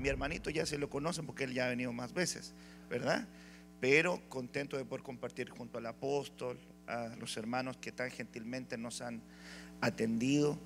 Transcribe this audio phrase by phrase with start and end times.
[0.00, 2.54] mi hermanito ya se lo conocen porque él ya ha venido más veces,
[2.88, 3.28] ¿verdad?
[3.80, 9.00] Pero contento de poder compartir junto al apóstol, a los hermanos que tan gentilmente nos
[9.00, 9.22] han
[9.80, 10.58] atendido.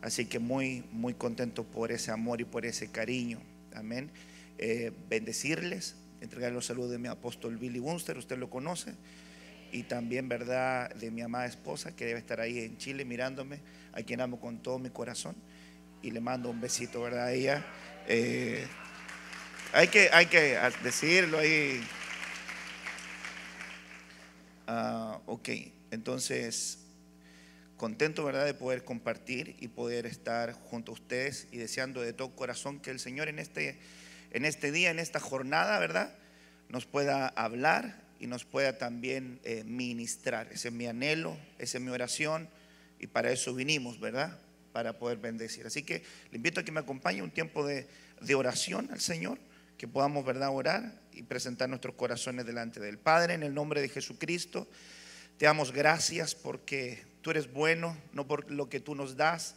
[0.00, 3.40] Así que muy, muy contento por ese amor y por ese cariño.
[3.74, 4.10] Amén.
[4.58, 8.94] Eh, bendecirles, entregar los saludos de mi apóstol Billy Wunster, usted lo conoce.
[9.70, 13.60] Y también, ¿verdad?, de mi amada esposa que debe estar ahí en Chile mirándome,
[13.92, 15.34] a quien amo con todo mi corazón.
[16.02, 17.64] Y le mando un besito, ¿verdad?, a ella.
[18.06, 18.66] Eh,
[19.72, 21.82] hay, que, hay que decirlo ahí.
[24.66, 25.48] Ah, ok,
[25.90, 26.78] entonces
[27.76, 32.36] contento, ¿verdad?, de poder compartir y poder estar junto a ustedes y deseando de todo
[32.36, 33.78] corazón que el Señor en este,
[34.30, 36.14] en este día, en esta jornada, ¿verdad?,
[36.68, 40.48] nos pueda hablar y nos pueda también eh, ministrar.
[40.52, 42.48] Ese es mi anhelo, esa es mi oración
[43.00, 44.38] y para eso vinimos, ¿verdad?,
[44.72, 45.66] para poder bendecir.
[45.66, 47.88] Así que le invito a que me acompañe un tiempo de,
[48.20, 49.38] de oración al Señor,
[49.82, 53.88] que podamos, ¿verdad?, orar y presentar nuestros corazones delante del Padre en el nombre de
[53.88, 54.68] Jesucristo.
[55.38, 59.56] Te damos gracias porque tú eres bueno, no por lo que tú nos das,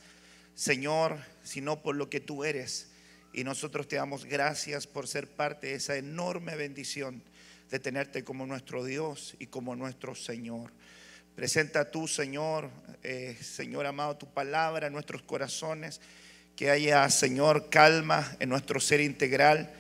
[0.55, 2.89] Señor, sino por lo que tú eres.
[3.33, 7.21] Y nosotros te damos gracias por ser parte de esa enorme bendición
[7.69, 10.71] de tenerte como nuestro Dios y como nuestro Señor.
[11.35, 12.71] Presenta tú, Señor,
[13.03, 16.01] eh, Señor amado, tu palabra en nuestros corazones,
[16.55, 19.71] que haya, Señor, calma en nuestro ser integral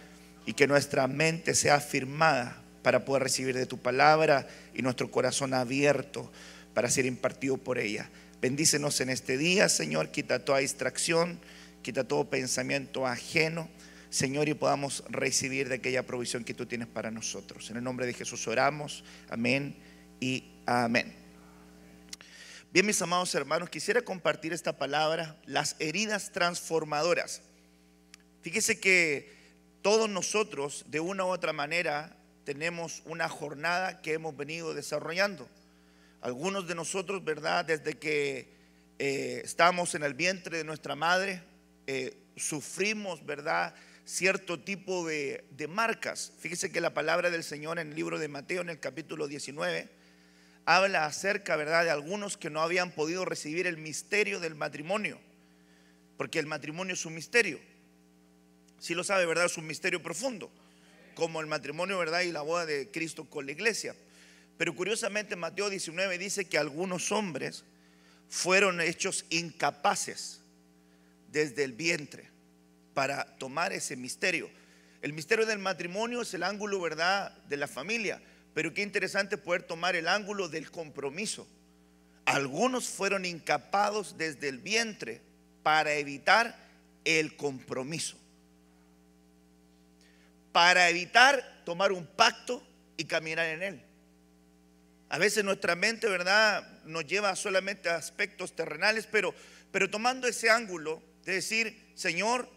[0.45, 5.53] y que nuestra mente sea afirmada para poder recibir de tu palabra y nuestro corazón
[5.53, 6.31] abierto
[6.73, 8.09] para ser impartido por ella.
[8.41, 11.39] Bendícenos en este día, Señor, quita toda distracción,
[11.81, 13.69] quita todo pensamiento ajeno,
[14.11, 17.69] Señor, y podamos recibir de aquella provisión que tú tienes para nosotros.
[17.71, 19.75] En el nombre de Jesús oramos, amén
[20.19, 21.13] y amén.
[22.71, 27.41] Bien, mis amados hermanos, quisiera compartir esta palabra, las heridas transformadoras.
[28.41, 29.34] Fíjese que
[29.85, 35.47] todos nosotros, de una u otra manera, tenemos una jornada que hemos venido desarrollando.
[36.21, 37.65] Algunos de nosotros, ¿verdad?
[37.65, 38.49] Desde que
[38.97, 41.43] eh, estamos en el vientre de nuestra madre,
[41.85, 43.75] eh, sufrimos, ¿verdad?
[44.05, 46.33] Cierto tipo de, de marcas.
[46.39, 49.87] Fíjese que la palabra del Señor en el libro de Mateo, en el capítulo 19,
[50.65, 55.19] habla acerca, ¿verdad?, de algunos que no habían podido recibir el misterio del matrimonio,
[56.17, 57.59] porque el matrimonio es un misterio.
[58.85, 59.45] Si lo sabe, ¿verdad?
[59.45, 60.51] Es un misterio profundo
[61.15, 62.21] como el matrimonio, ¿verdad?
[62.21, 63.95] Y la boda de Cristo con la iglesia.
[64.59, 67.63] Pero curiosamente Mateo 19 dice que algunos hombres
[68.29, 70.39] fueron hechos incapaces
[71.31, 72.29] desde el vientre
[72.93, 74.51] para tomar ese misterio.
[75.01, 78.21] El misterio del matrimonio es el ángulo, ¿verdad?, de la familia.
[78.53, 81.47] Pero qué interesante poder tomar el ángulo del compromiso.
[82.25, 85.21] Algunos fueron incapados desde el vientre
[85.63, 86.55] para evitar
[87.03, 88.19] el compromiso
[90.55, 93.81] para evitar tomar un pacto y caminar en él.
[95.09, 99.35] A veces nuestra mente, ¿verdad?, nos lleva solamente a aspectos terrenales, pero,
[99.73, 102.49] pero tomando ese ángulo de decir, Señor,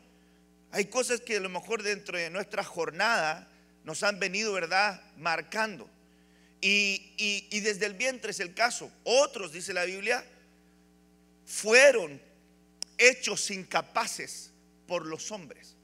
[0.71, 3.49] hay cosas que a lo mejor dentro de nuestra jornada
[3.83, 5.91] nos han venido, ¿verdad?, marcando.
[6.61, 7.17] Y,
[7.51, 8.93] y desde el vientre es el caso.
[9.03, 10.25] Otros, dice la Biblia,
[11.45, 12.23] fueron
[12.97, 14.53] hechos incapaces
[14.87, 15.78] por los hombres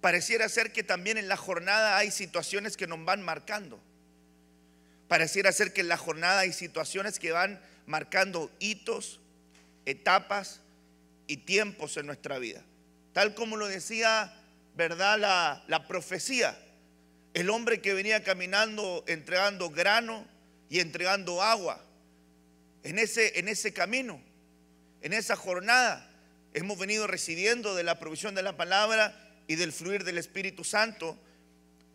[0.00, 3.80] pareciera ser que también en la jornada hay situaciones que nos van marcando.
[5.08, 9.20] Pareciera ser que en la jornada hay situaciones que van marcando hitos,
[9.84, 10.60] etapas
[11.26, 12.62] y tiempos en nuestra vida.
[13.12, 14.34] Tal como lo decía,
[14.76, 15.18] ¿verdad?
[15.18, 16.58] La, la profecía.
[17.34, 20.26] El hombre que venía caminando entregando grano
[20.68, 21.82] y entregando agua.
[22.82, 24.20] En ese, en ese camino,
[25.02, 26.08] en esa jornada,
[26.54, 31.18] hemos venido recibiendo de la provisión de la palabra y del fluir del Espíritu Santo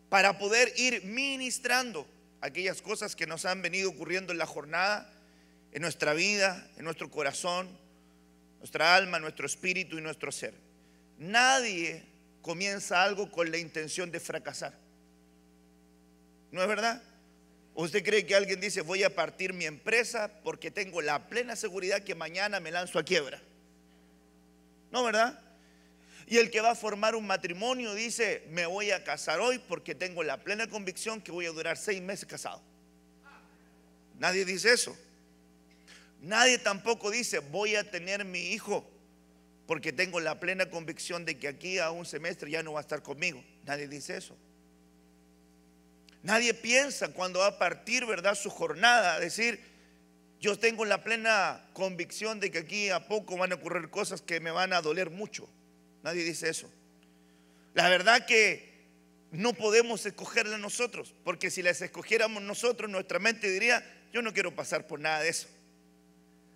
[0.08, 2.06] para poder ir ministrando
[2.40, 5.10] aquellas cosas que nos han venido ocurriendo en la jornada,
[5.72, 7.68] en nuestra vida, en nuestro corazón,
[8.58, 10.54] nuestra alma, nuestro espíritu y nuestro ser.
[11.18, 12.04] Nadie
[12.42, 14.74] comienza algo con la intención de fracasar.
[16.50, 17.02] ¿No es verdad?
[17.74, 22.02] ¿Usted cree que alguien dice voy a partir mi empresa porque tengo la plena seguridad
[22.02, 23.40] que mañana me lanzo a quiebra?
[24.90, 25.41] ¿No, verdad?
[26.32, 29.94] Y el que va a formar un matrimonio dice, me voy a casar hoy porque
[29.94, 32.62] tengo la plena convicción que voy a durar seis meses casado.
[34.18, 34.96] Nadie dice eso.
[36.22, 38.90] Nadie tampoco dice, voy a tener mi hijo
[39.66, 42.84] porque tengo la plena convicción de que aquí a un semestre ya no va a
[42.84, 43.44] estar conmigo.
[43.66, 44.34] Nadie dice eso.
[46.22, 49.60] Nadie piensa cuando va a partir, ¿verdad?, su jornada, decir,
[50.40, 54.40] yo tengo la plena convicción de que aquí a poco van a ocurrir cosas que
[54.40, 55.46] me van a doler mucho.
[56.02, 56.70] Nadie dice eso.
[57.74, 58.72] La verdad que
[59.30, 63.82] no podemos escogerla nosotros, porque si las escogiéramos nosotros, nuestra mente diría,
[64.12, 65.48] yo no quiero pasar por nada de eso.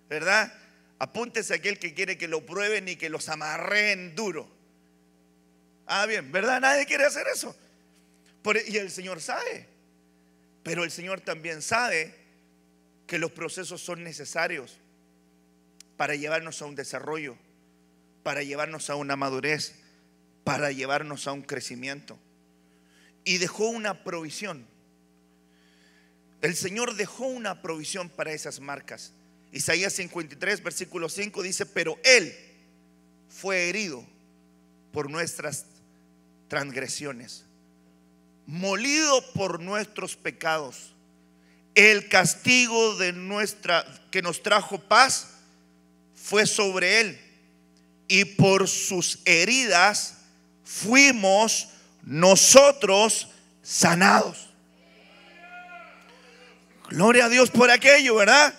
[0.09, 0.53] ¿Verdad?
[0.99, 4.49] Apúntese a aquel que quiere que lo prueben y que los amarren duro.
[5.87, 6.61] Ah, bien, ¿verdad?
[6.61, 7.57] Nadie quiere hacer eso.
[8.67, 9.69] y el Señor sabe.
[10.63, 12.15] Pero el Señor también sabe
[13.07, 14.79] que los procesos son necesarios
[15.97, 17.39] para llevarnos a un desarrollo,
[18.27, 19.77] para llevarnos a una madurez,
[20.43, 22.19] para llevarnos a un crecimiento
[23.23, 24.67] y dejó una provisión.
[26.43, 29.13] El Señor dejó una provisión para esas marcas.
[29.53, 32.35] Isaías 53, versículo 5 dice, pero Él
[33.29, 34.05] fue herido
[34.91, 35.67] por nuestras
[36.49, 37.45] transgresiones,
[38.45, 40.97] molido por nuestros pecados.
[41.77, 45.29] El castigo de nuestra que nos trajo paz
[46.17, 47.21] fue sobre él
[48.09, 50.15] y por sus heridas
[50.65, 51.69] fuimos
[52.03, 53.29] nosotros
[53.63, 54.49] sanados.
[56.89, 58.55] Gloria a Dios por aquello, ¿verdad?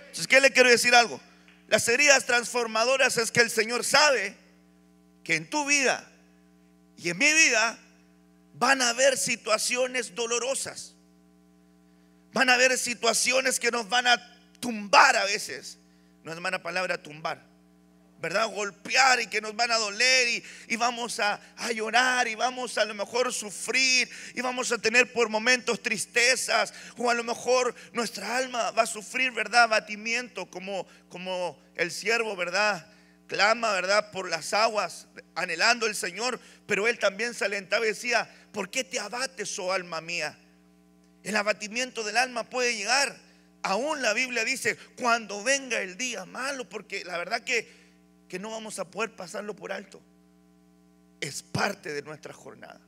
[0.00, 1.20] Entonces, ¿qué le quiero decir algo?
[1.68, 4.36] Las heridas transformadoras es que el Señor sabe
[5.22, 6.04] que en tu vida
[6.96, 7.78] y en mi vida
[8.54, 10.94] van a haber situaciones dolorosas.
[12.32, 15.78] Van a haber situaciones que nos van a tumbar a veces.
[16.24, 17.49] No es mala palabra tumbar.
[18.20, 18.48] ¿Verdad?
[18.48, 21.40] Golpear y que nos van a doler y, vamos a,
[21.74, 27.10] llorar y vamos a, lo mejor sufrir y vamos a tener por momentos tristezas o
[27.10, 29.68] a lo mejor nuestra alma va a sufrir, ¿verdad?
[29.68, 32.86] Batimiento como, como el siervo, ¿verdad?
[33.26, 34.10] Clama, ¿verdad?
[34.10, 38.84] Por las aguas, anhelando el Señor, pero él también se alentaba y decía, ¿por qué
[38.84, 40.36] te abates, oh alma mía?
[41.22, 43.16] El abatimiento del alma puede llegar.
[43.62, 47.79] Aún la Biblia dice, cuando venga el día malo, porque la verdad que
[48.30, 50.00] que no vamos a poder pasarlo por alto.
[51.20, 52.80] Es parte de nuestra jornada.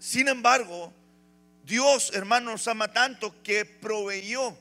[0.00, 0.92] Sin embargo,
[1.64, 4.58] Dios, hermanos, nos ama tanto que proveyó,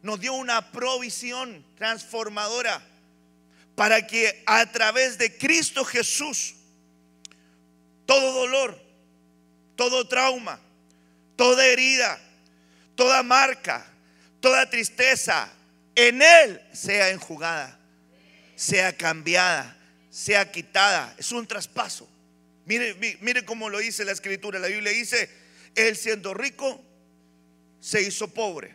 [0.00, 2.80] nos dio una provisión transformadora
[3.74, 6.54] para que a través de Cristo Jesús,
[8.06, 8.80] todo dolor,
[9.74, 10.60] todo trauma,
[11.34, 12.20] toda herida,
[12.94, 13.84] toda marca,
[14.40, 15.52] toda tristeza,
[15.96, 17.75] en Él sea enjugada
[18.56, 19.76] sea cambiada,
[20.10, 21.14] sea quitada.
[21.18, 22.08] Es un traspaso.
[22.64, 24.58] Mire, mire cómo lo dice la escritura.
[24.58, 25.30] La Biblia dice,
[25.76, 26.82] Él siendo rico,
[27.78, 28.74] se hizo pobre,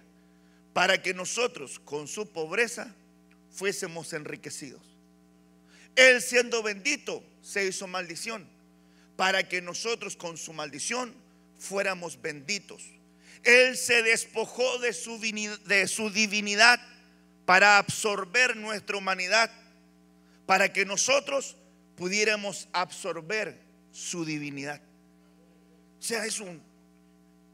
[0.72, 2.95] para que nosotros con su pobreza
[3.50, 4.81] fuésemos enriquecidos.
[5.98, 8.48] Él siendo bendito, se hizo maldición,
[9.18, 11.13] para que nosotros con su maldición
[11.60, 12.83] fuéramos benditos.
[13.44, 15.19] Él se despojó de su,
[15.66, 16.80] de su divinidad
[17.45, 19.51] para absorber nuestra humanidad
[20.51, 21.56] para que nosotros
[21.95, 23.57] pudiéramos absorber
[23.89, 24.81] su divinidad.
[25.98, 26.62] O sea, es un,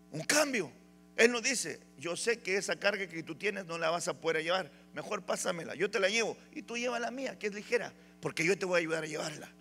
[0.09, 0.71] un cambio.
[1.15, 4.19] Él nos dice, yo sé que esa carga que tú tienes no la vas a
[4.19, 4.71] poder llevar.
[4.95, 8.43] Mejor pásamela, yo te la llevo y tú lleva la mía, que es ligera, porque
[8.43, 9.51] yo te voy a ayudar a llevarla.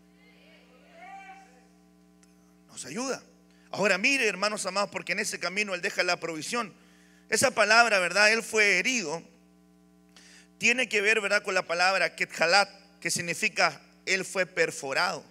[2.68, 3.22] Nos ayuda.
[3.70, 6.72] Ahora mire, hermanos amados, porque en ese camino Él deja la provisión.
[7.28, 8.32] Esa palabra, ¿verdad?
[8.32, 9.22] Él fue herido.
[10.56, 11.42] Tiene que ver, ¿verdad?
[11.42, 15.22] Con la palabra kethalat, que significa él fue perforado.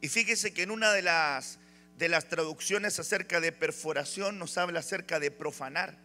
[0.00, 1.58] Y fíjese que en una de las,
[1.98, 5.98] de las traducciones acerca de perforación nos habla acerca de profanar.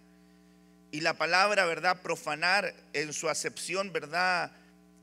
[0.90, 2.02] Y la palabra, ¿verdad?
[2.02, 4.52] Profanar en su acepción, ¿verdad?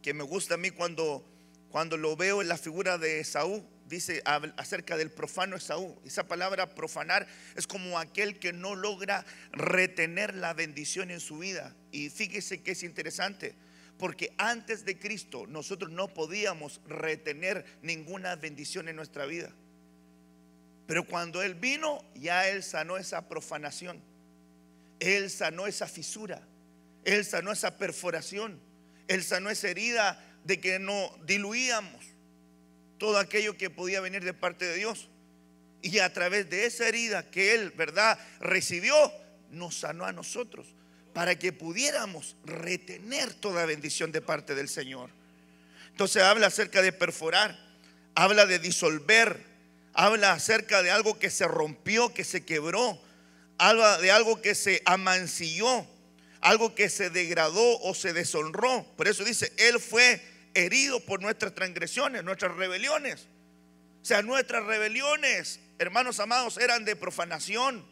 [0.02, 1.24] Que me gusta a mí cuando,
[1.70, 4.20] cuando lo veo en la figura de Esaú, dice
[4.56, 6.02] acerca del profano Esaú.
[6.04, 11.76] Esa palabra profanar es como aquel que no logra retener la bendición en su vida.
[11.92, 13.54] Y fíjese que es interesante
[13.98, 19.52] porque antes de Cristo nosotros no podíamos retener ninguna bendición en nuestra vida.
[20.86, 24.00] Pero cuando Él vino, ya Él sanó esa profanación.
[25.00, 26.40] Él sanó esa fisura.
[27.04, 28.60] Él sanó esa perforación.
[29.08, 32.06] Él sanó esa herida de que no diluíamos
[32.98, 35.10] todo aquello que podía venir de parte de Dios.
[35.82, 39.12] Y a través de esa herida que Él, ¿verdad?, recibió,
[39.50, 40.74] nos sanó a nosotros
[41.18, 45.10] para que pudiéramos retener toda bendición de parte del Señor.
[45.90, 47.58] Entonces habla acerca de perforar,
[48.14, 49.44] habla de disolver,
[49.94, 53.02] habla acerca de algo que se rompió, que se quebró,
[53.58, 55.84] habla de algo que se amancilló,
[56.40, 58.86] algo que se degradó o se deshonró.
[58.96, 60.22] Por eso dice, Él fue
[60.54, 63.26] herido por nuestras transgresiones, nuestras rebeliones.
[64.02, 67.84] O sea, nuestras rebeliones, hermanos amados, eran de profanación,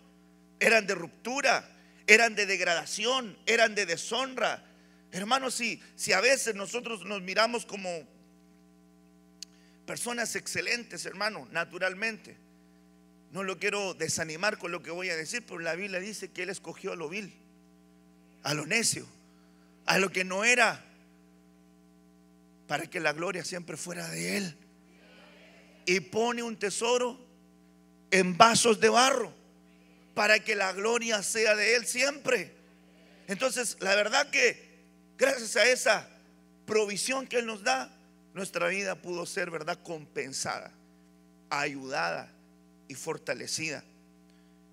[0.61, 1.73] eran de ruptura,
[2.07, 4.65] eran de degradación, eran de deshonra.
[5.13, 7.91] Hermanos, si, si a veces nosotros nos miramos como
[9.87, 12.37] personas excelentes, hermano, naturalmente.
[13.31, 16.43] No lo quiero desanimar con lo que voy a decir, pero la Biblia dice que
[16.43, 17.33] Él escogió a lo vil,
[18.43, 19.07] a lo necio,
[19.87, 20.85] a lo que no era,
[22.67, 24.57] para que la gloria siempre fuera de Él.
[25.87, 27.19] Y pone un tesoro
[28.11, 29.33] en vasos de barro,
[30.17, 32.51] para que la gloria sea de Él siempre.
[33.29, 34.59] Entonces, la verdad que
[35.19, 36.09] gracias a esa
[36.65, 37.95] provisión que Él nos da,
[38.33, 40.73] nuestra vida pudo ser, ¿verdad?, compensada,
[41.51, 42.33] ayudada
[42.89, 43.85] y fortalecida.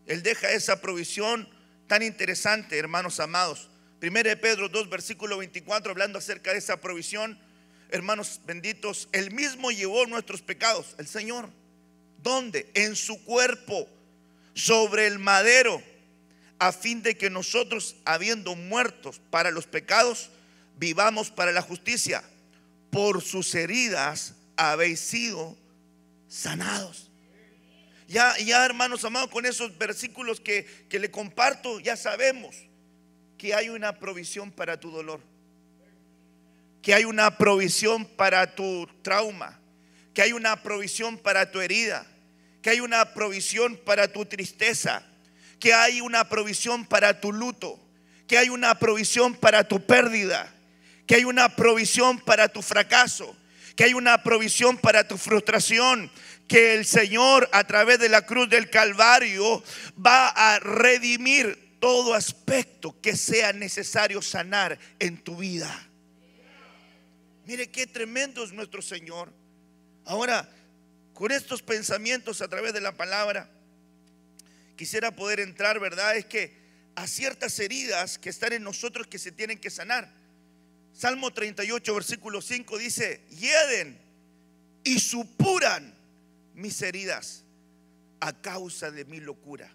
[0.05, 1.49] Él deja esa provisión
[1.87, 3.69] tan interesante, hermanos amados.
[3.99, 7.37] Primero de Pedro 2, versículo 24, hablando acerca de esa provisión,
[7.89, 11.49] hermanos benditos, Él mismo llevó nuestros pecados, el Señor.
[12.21, 12.71] ¿Dónde?
[12.75, 13.89] En su cuerpo,
[14.53, 15.81] sobre el madero,
[16.59, 20.29] a fin de que nosotros, habiendo muertos para los pecados,
[20.77, 22.23] vivamos para la justicia
[22.93, 25.57] por sus heridas habéis sido
[26.27, 27.09] sanados.
[28.07, 32.55] Ya, ya hermanos amados, con esos versículos que, que le comparto, ya sabemos
[33.37, 35.21] que hay una provisión para tu dolor,
[36.83, 39.59] que hay una provisión para tu trauma,
[40.13, 42.05] que hay una provisión para tu herida,
[42.63, 45.05] que hay una provisión para tu tristeza,
[45.59, 47.79] que hay una provisión para tu luto,
[48.25, 50.53] que hay una provisión para tu pérdida
[51.05, 53.35] que hay una provisión para tu fracaso,
[53.75, 56.11] que hay una provisión para tu frustración,
[56.47, 59.63] que el Señor a través de la cruz del Calvario
[60.03, 65.89] va a redimir todo aspecto que sea necesario sanar en tu vida.
[67.45, 69.33] Mire qué tremendo es nuestro Señor.
[70.05, 70.49] Ahora,
[71.13, 73.49] con estos pensamientos a través de la palabra,
[74.75, 76.15] quisiera poder entrar, ¿verdad?
[76.15, 76.61] Es que
[76.95, 80.11] a ciertas heridas que están en nosotros que se tienen que sanar.
[80.93, 83.99] Salmo 38, versículo 5 dice, hieden
[84.83, 85.95] y supuran
[86.53, 87.43] mis heridas
[88.19, 89.71] a causa de mi locura.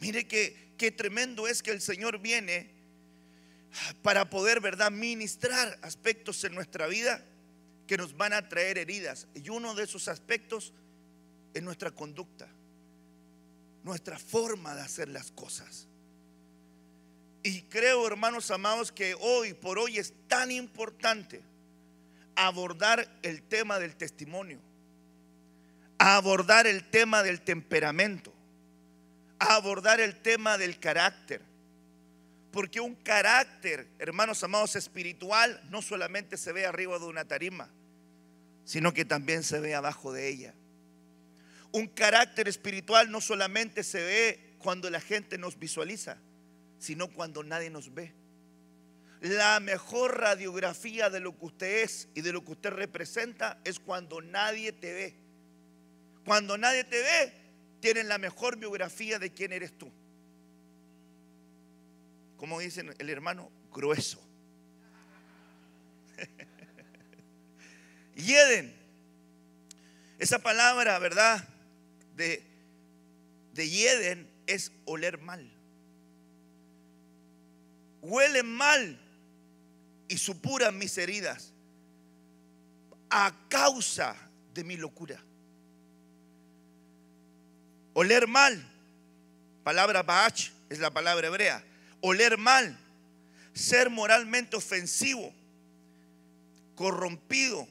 [0.00, 2.70] Mire que tremendo es que el Señor viene
[4.02, 7.24] para poder, ¿verdad?, ministrar aspectos en nuestra vida
[7.86, 9.28] que nos van a traer heridas.
[9.34, 10.72] Y uno de esos aspectos
[11.52, 12.48] es nuestra conducta,
[13.82, 15.86] nuestra forma de hacer las cosas.
[17.42, 21.42] Y creo, hermanos amados, que hoy por hoy es tan importante
[22.36, 24.58] abordar el tema del testimonio,
[25.98, 28.32] abordar el tema del temperamento,
[29.38, 31.42] abordar el tema del carácter.
[32.54, 37.68] Porque un carácter, hermanos amados, espiritual no solamente se ve arriba de una tarima,
[38.64, 40.54] sino que también se ve abajo de ella.
[41.72, 46.16] Un carácter espiritual no solamente se ve cuando la gente nos visualiza,
[46.78, 48.14] sino cuando nadie nos ve.
[49.20, 53.80] La mejor radiografía de lo que usted es y de lo que usted representa es
[53.80, 55.14] cuando nadie te ve.
[56.24, 57.32] Cuando nadie te ve,
[57.80, 59.90] tienen la mejor biografía de quién eres tú.
[62.44, 64.22] Como dice el hermano, grueso.
[68.14, 68.76] Yeden,
[70.18, 71.48] esa palabra, ¿verdad?
[72.14, 72.44] De,
[73.54, 75.50] de Yeden es oler mal
[78.02, 79.00] huelen mal
[80.06, 81.50] y supuran mis heridas
[83.08, 84.14] a causa
[84.52, 85.18] de mi locura.
[87.94, 88.62] Oler mal,
[89.62, 91.64] palabra baach es la palabra hebrea.
[92.06, 92.78] Oler mal,
[93.54, 95.32] ser moralmente ofensivo,
[96.74, 97.66] corrompido,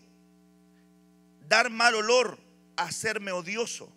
[1.47, 2.39] dar mal olor,
[2.75, 3.91] hacerme odioso.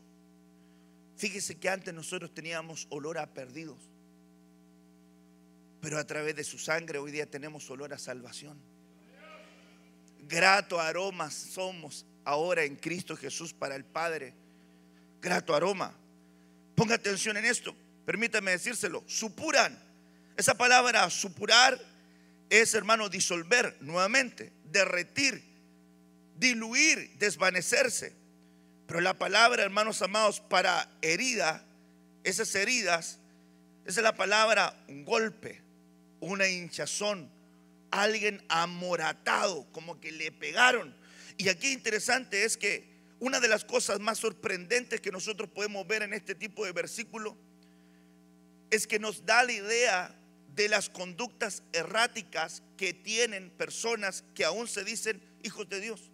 [1.16, 3.78] Fíjese que antes nosotros teníamos olor a perdidos
[5.86, 8.58] pero a través de su sangre hoy día tenemos olor a salvación.
[10.28, 14.34] Grato aroma somos ahora en Cristo Jesús para el Padre.
[15.22, 15.94] Grato aroma.
[16.74, 17.72] Ponga atención en esto.
[18.04, 19.04] Permítame decírselo.
[19.06, 19.78] Supuran.
[20.36, 21.80] Esa palabra supurar
[22.50, 25.42] es, hermano, disolver nuevamente, derretir,
[26.36, 28.14] diluir, desvanecerse.
[28.86, 31.64] Pero la palabra, hermanos amados, para herida,
[32.22, 33.18] esas heridas,
[33.84, 35.62] esa es la palabra un golpe,
[36.20, 37.30] una hinchazón,
[37.90, 40.94] alguien amoratado, como que le pegaron.
[41.38, 46.02] Y aquí interesante es que una de las cosas más sorprendentes que nosotros podemos ver
[46.02, 47.36] en este tipo de versículo
[48.70, 50.14] es que nos da la idea
[50.56, 56.10] de las conductas erráticas que tienen personas que aún se dicen hijos de Dios.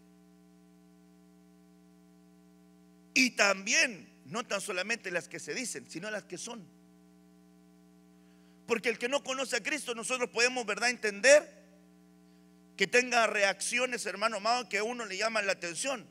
[3.15, 6.67] Y también, no tan solamente las que se dicen, sino las que son.
[8.67, 11.63] Porque el que no conoce a Cristo, nosotros podemos, ¿verdad?, entender
[12.77, 16.05] que tenga reacciones, hermano amado, que a uno le llaman la atención.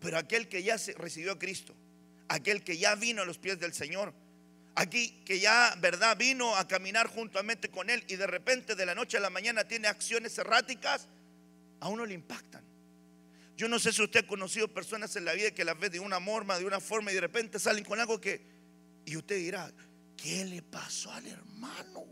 [0.00, 1.74] Pero aquel que ya recibió a Cristo,
[2.28, 4.14] aquel que ya vino a los pies del Señor,
[4.74, 6.16] aquí que ya, ¿verdad?
[6.16, 9.64] Vino a caminar juntamente con Él y de repente de la noche a la mañana
[9.64, 11.08] tiene acciones erráticas,
[11.80, 12.64] a uno le impactan.
[13.56, 16.00] Yo no sé si usted ha conocido personas en la vida que las ve de
[16.00, 18.40] una forma, de una forma y de repente salen con algo que,
[19.04, 19.70] y usted dirá,
[20.16, 22.04] ¿qué le pasó al hermano?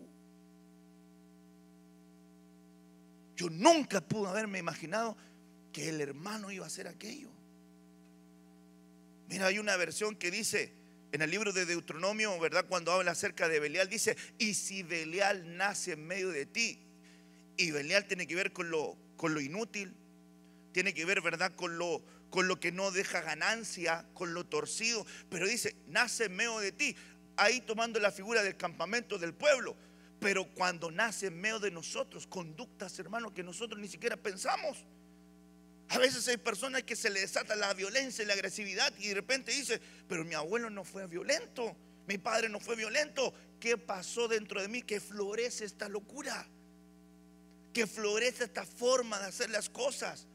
[3.36, 5.16] Yo nunca pude haberme imaginado
[5.72, 7.30] que el hermano iba a hacer aquello.
[9.28, 10.79] Mira, hay una versión que dice
[11.12, 12.66] en el libro de Deuteronomio, ¿verdad?
[12.68, 16.78] Cuando habla acerca de Belial, dice, y si Belial nace en medio de ti,
[17.56, 19.94] y Belial tiene que ver con lo, con lo inútil,
[20.72, 21.54] tiene que ver, ¿verdad?
[21.56, 26.36] Con lo, con lo que no deja ganancia, con lo torcido, pero dice, nace en
[26.36, 26.96] medio de ti,
[27.36, 29.76] ahí tomando la figura del campamento del pueblo,
[30.20, 34.84] pero cuando nace en medio de nosotros, conductas, hermanos, que nosotros ni siquiera pensamos.
[35.90, 39.14] A veces hay personas que se le desata la violencia y la agresividad y de
[39.14, 43.34] repente dice, pero mi abuelo no fue violento, mi padre no fue violento.
[43.58, 44.82] ¿Qué pasó dentro de mí?
[44.82, 46.46] Que florece esta locura,
[47.72, 50.26] que florece esta forma de hacer las cosas.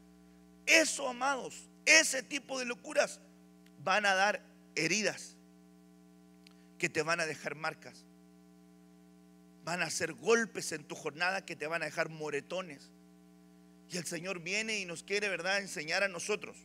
[0.66, 3.20] Eso, amados, ese tipo de locuras
[3.82, 4.42] van a dar
[4.74, 5.36] heridas
[6.78, 8.06] que te van a dejar marcas
[9.66, 12.92] van a ser golpes en tu jornada que te van a dejar moretones.
[13.90, 16.56] Y el Señor viene y nos quiere, ¿verdad?, enseñar a nosotros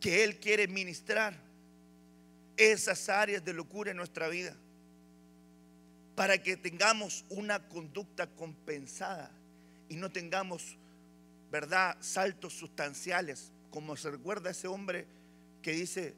[0.00, 1.36] que Él quiere ministrar
[2.56, 4.56] esas áreas de locura en nuestra vida
[6.14, 9.30] para que tengamos una conducta compensada
[9.88, 10.76] y no tengamos,
[11.50, 15.06] ¿verdad?, saltos sustanciales, como se recuerda ese hombre
[15.62, 16.14] que dice,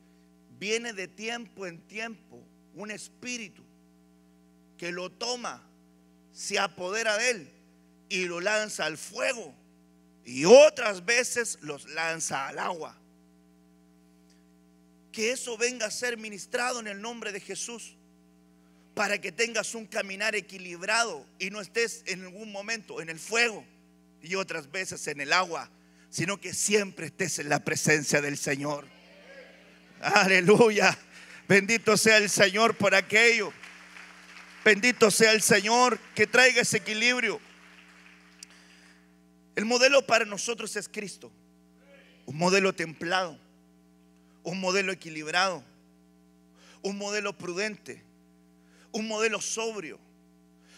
[0.59, 2.43] viene de tiempo en tiempo
[2.75, 3.62] un espíritu
[4.76, 5.67] que lo toma,
[6.33, 7.58] se apodera de él
[8.09, 9.55] y lo lanza al fuego.
[10.25, 12.97] Y otras veces los lanza al agua.
[15.12, 17.97] Que eso venga a ser ministrado en el nombre de Jesús.
[18.94, 23.64] Para que tengas un caminar equilibrado y no estés en ningún momento en el fuego
[24.23, 25.71] y otras veces en el agua,
[26.11, 28.87] sino que siempre estés en la presencia del Señor.
[30.01, 30.97] Aleluya.
[31.49, 33.53] Bendito sea el Señor por aquello.
[34.64, 37.40] Bendito sea el Señor que traiga ese equilibrio.
[39.59, 41.33] El modelo para nosotros es Cristo.
[42.27, 43.37] Un modelo templado,
[44.44, 45.64] un modelo equilibrado,
[46.81, 48.01] un modelo prudente,
[48.92, 49.99] un modelo sobrio,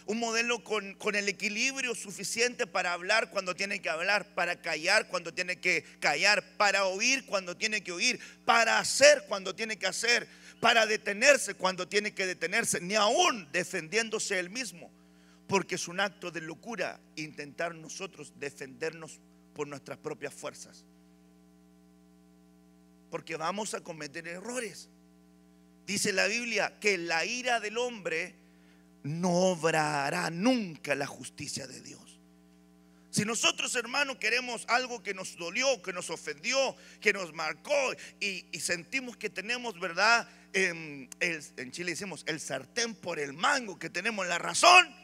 [0.07, 5.35] un modelo con, el equilibrio suficiente para hablar cuando tiene que hablar, para callar cuando
[5.35, 10.27] tiene que callar, para oír cuando tiene que oír, para hacer cuando tiene que hacer,
[10.59, 14.90] para detenerse cuando tiene que detenerse, ni aún defendiéndose él mismo,
[15.51, 19.19] porque es un acto de locura intentar nosotros defendernos
[19.53, 20.85] por nuestras propias fuerzas.
[23.11, 24.89] Porque vamos a cometer errores.
[25.89, 28.37] Dice la Biblia que la ira del hombre
[29.03, 32.21] no obrará nunca la justicia de Dios.
[33.11, 37.75] Si nosotros, hermanos, queremos algo que nos dolió, que nos ofendió, que nos marcó
[38.21, 40.29] y, sentimos que tenemos, ¿verdad?
[40.53, 45.00] En, en Chile decimos el sartén por el mango, que tenemos la razón.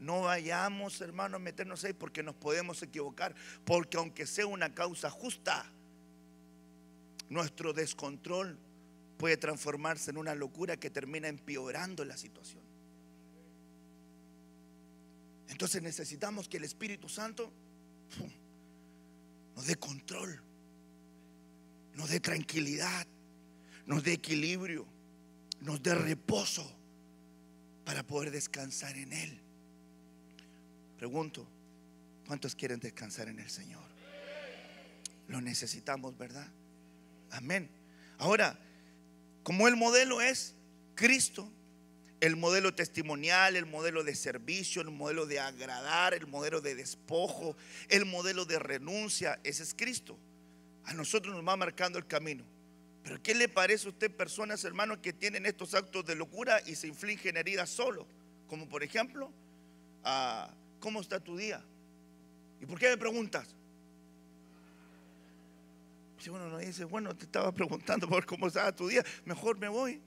[0.00, 3.34] No vayamos, hermanos, a meternos ahí porque nos podemos equivocar.
[3.66, 5.70] Porque aunque sea una causa justa,
[7.28, 8.58] nuestro descontrol
[9.18, 12.62] puede transformarse en una locura que termina empeorando la situación.
[15.48, 17.52] Entonces necesitamos que el Espíritu Santo
[19.54, 20.40] nos dé control,
[21.92, 23.06] nos dé tranquilidad,
[23.84, 24.86] nos dé equilibrio,
[25.60, 26.74] nos dé reposo
[27.84, 29.49] para poder descansar en Él.
[31.00, 31.48] Pregunto,
[32.26, 33.82] ¿cuántos quieren descansar en el Señor?
[35.28, 36.46] Lo necesitamos, ¿verdad?
[37.30, 37.70] Amén.
[38.18, 38.58] Ahora,
[39.42, 40.54] como el modelo es
[40.94, 41.50] Cristo,
[42.20, 47.56] el modelo testimonial, el modelo de servicio, el modelo de agradar, el modelo de despojo,
[47.88, 50.18] el modelo de renuncia, ese es Cristo.
[50.84, 52.44] A nosotros nos va marcando el camino.
[53.04, 56.74] Pero ¿qué le parece a usted personas, hermanos, que tienen estos actos de locura y
[56.74, 58.06] se infligen heridas solo?
[58.48, 59.32] Como por ejemplo,
[60.04, 61.62] ah, ¿cómo está tu día?
[62.60, 63.54] ¿Y por qué me preguntas?
[66.18, 69.68] Si uno no dice, bueno, te estaba preguntando por cómo estaba tu día, mejor me
[69.68, 70.02] voy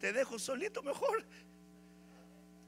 [0.00, 1.24] te dejo solito mejor.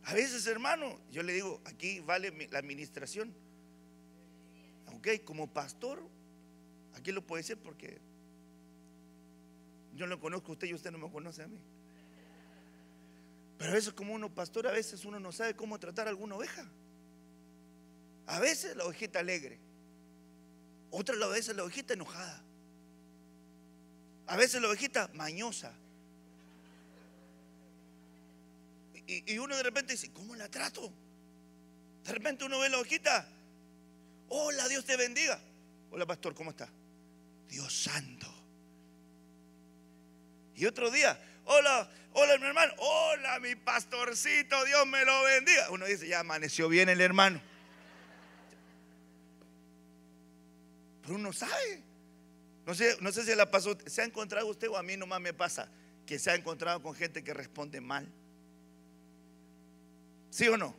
[0.04, 3.34] A veces, hermano, yo le digo, aquí vale la administración.
[4.94, 6.02] Ok, como pastor,
[6.94, 7.98] aquí lo puede decir porque
[9.94, 11.58] yo lo conozco a usted y usted no me conoce a mí.
[13.58, 16.36] Pero a veces como uno pastor, a veces uno no sabe cómo tratar a alguna
[16.36, 16.68] oveja.
[18.26, 19.58] A veces la ovejita alegre.
[20.90, 22.42] Otra la veces la ovejita enojada.
[24.26, 25.72] A veces la ovejita mañosa.
[29.06, 30.92] Y, y, uno de repente dice, ¿cómo la trato?
[32.04, 33.28] De repente uno ve la ovejita.
[34.28, 35.40] Hola, Dios te bendiga.
[35.90, 36.68] Hola, pastor, ¿cómo está?
[37.48, 38.32] Dios santo.
[40.54, 45.70] Y otro día, hola, hola mi hermano, hola mi pastorcito, Dios me lo bendiga.
[45.70, 47.42] Uno dice, ya amaneció bien el hermano.
[51.02, 51.82] Pero uno sabe.
[52.64, 55.20] No sé, no sé si la pasó, se ha encontrado usted o a mí nomás
[55.20, 55.68] me pasa
[56.06, 58.08] que se ha encontrado con gente que responde mal.
[60.30, 60.74] ¿Sí o no?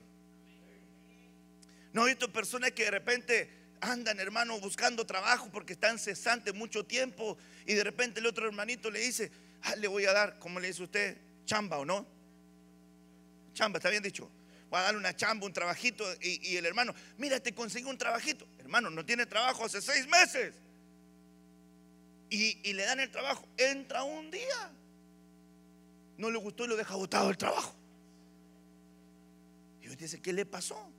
[1.91, 3.49] No he visto personas que de repente
[3.81, 8.89] andan, hermano, buscando trabajo porque están cesantes mucho tiempo y de repente el otro hermanito
[8.89, 9.31] le dice,
[9.61, 12.07] ah, le voy a dar, como le dice usted, chamba o no.
[13.53, 14.29] Chamba, está bien dicho.
[14.69, 18.47] Voy a darle una chamba, un trabajito y, el hermano, mira, te conseguí un trabajito.
[18.63, 20.55] Hermano, no tiene trabajo hace seis meses.
[22.29, 23.47] Y, y le dan el trabajo.
[23.57, 24.71] Entra un día.
[26.17, 27.75] No le gustó y lo deja botado el trabajo.
[29.81, 30.91] Y usted dice, ¿qué le pasó?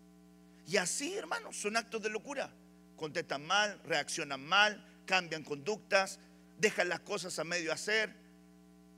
[0.67, 2.51] Y así, hermanos, son actos de locura.
[2.97, 6.19] Contestan mal, reaccionan mal, cambian conductas,
[6.59, 8.15] dejan las cosas a medio hacer,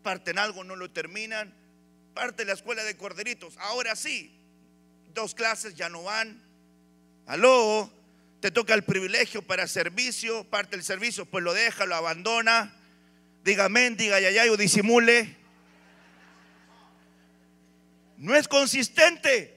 [0.03, 1.55] parten algo, no lo terminan,
[2.15, 3.57] parte la escuela de corderitos.
[3.59, 4.39] Ahora sí,
[5.15, 6.43] dos clases ya no van.
[7.27, 7.91] Aló,
[8.47, 12.73] te toca el privilegio para servicio, parte el servicio, pues lo deja, lo abandona.
[13.43, 15.37] Diga amén, diga yayay o disimule.
[18.19, 19.57] No es consistente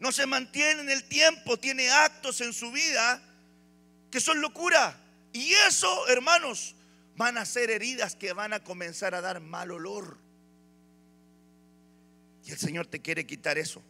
[0.00, 3.22] no se mantiene en el tiempo, tiene actos en su vida
[4.10, 4.98] que son locura.
[5.32, 6.74] Y eso, hermanos,
[7.14, 10.18] van a ser heridas que van a comenzar a dar mal olor.
[12.44, 13.84] Y el Señor te quiere quitar eso.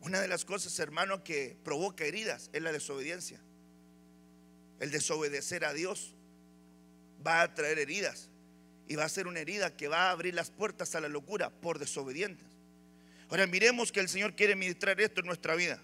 [0.00, 3.40] Una de las cosas, hermano, que provoca heridas es la desobediencia.
[4.80, 6.14] El desobedecer a Dios
[7.26, 8.30] va a traer heridas.
[8.86, 11.50] Y va a ser una herida que va a abrir las puertas a la locura
[11.50, 12.46] por desobedientes.
[13.28, 15.82] Ahora miremos que el Señor quiere ministrar esto en nuestra vida.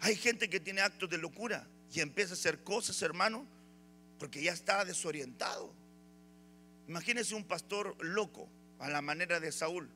[0.00, 3.46] Hay gente que tiene actos de locura y empieza a hacer cosas, hermano,
[4.18, 5.72] porque ya está desorientado.
[6.86, 9.88] Imagínese un pastor loco a la manera de Saúl.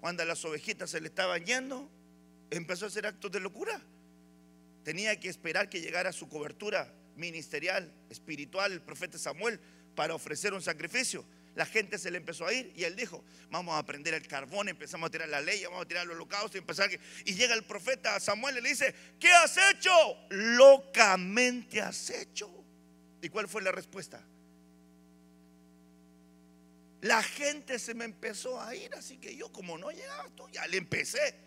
[0.00, 1.88] Cuando las ovejitas se le estaban yendo,
[2.50, 3.80] empezó a hacer actos de locura.
[4.84, 9.58] Tenía que esperar que llegara su cobertura ministerial, espiritual, el profeta Samuel,
[9.94, 11.24] para ofrecer un sacrificio
[11.56, 14.68] la gente se le empezó a ir y él dijo, vamos a prender el carbón,
[14.68, 16.60] empezamos a tirar la ley, vamos a tirar los holocaustos
[17.24, 17.30] y.
[17.30, 19.90] Y llega el profeta Samuel y le dice, ¿qué has hecho?
[20.28, 22.62] Locamente has hecho.
[23.22, 24.22] ¿Y cuál fue la respuesta?
[27.00, 30.76] La gente se me empezó a ir, así que yo como no llegaba, ya le
[30.76, 31.45] empecé.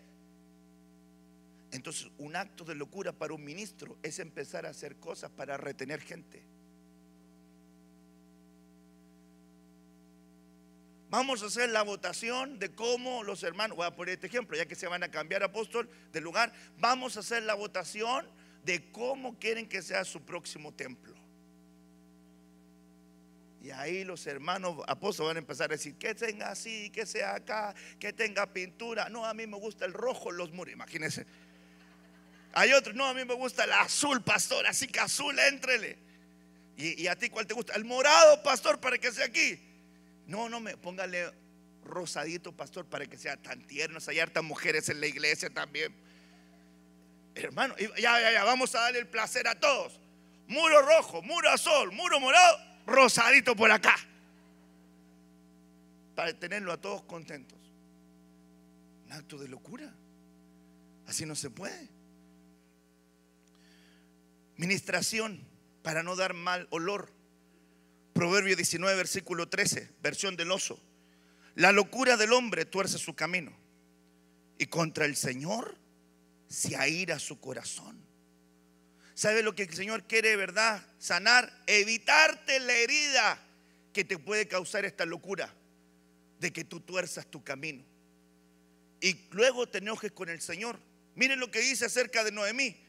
[1.72, 6.02] Entonces, un acto de locura para un ministro es empezar a hacer cosas para retener
[6.02, 6.44] gente.
[11.10, 14.68] Vamos a hacer la votación de cómo los hermanos, voy a poner este ejemplo, ya
[14.68, 18.28] que se van a cambiar apóstol de lugar, vamos a hacer la votación
[18.64, 21.16] de cómo quieren que sea su próximo templo.
[23.62, 27.36] Y ahí los hermanos apóstoles van a empezar a decir, que tenga así, que sea
[27.36, 29.10] acá, que tenga pintura.
[29.10, 31.26] No, a mí me gusta el rojo los muros, imagínense.
[32.54, 35.98] Hay otros, no, a mí me gusta el azul, pastor, así que azul, éntrele.
[36.78, 37.74] Y, a ti, ¿cuál te gusta?
[37.76, 39.60] El morado, pastor, para que sea aquí.
[40.28, 41.30] No, no me póngale
[41.84, 44.00] rosadito, pastor, para que sea tan tierno.
[44.08, 45.94] Hay hartas mujeres en la iglesia también.
[47.36, 50.00] Hermano, ya, ya, ya, vamos a darle el placer a todos.
[50.48, 53.98] Muro rojo, muro azul, muro morado, rosadito por acá.
[56.16, 57.60] Para tenerlo a todos contentos.
[59.06, 59.94] Un acto de locura.
[61.08, 61.99] Así no se puede.
[64.60, 65.48] Ministración
[65.84, 67.10] para no dar mal olor.
[68.12, 70.78] Proverbio 19, versículo 13, versión del oso.
[71.56, 73.58] La locura del hombre tuerce su camino
[74.58, 75.78] y contra el Señor
[76.50, 78.06] se aira su corazón.
[79.14, 80.86] ¿Sabe lo que el Señor quiere, verdad?
[80.98, 83.42] Sanar, evitarte la herida
[83.94, 85.56] que te puede causar esta locura
[86.42, 87.86] de que tú tuerzas tu camino.
[89.00, 90.78] Y luego te enojes con el Señor.
[91.16, 92.89] Miren lo que dice acerca de Noemí.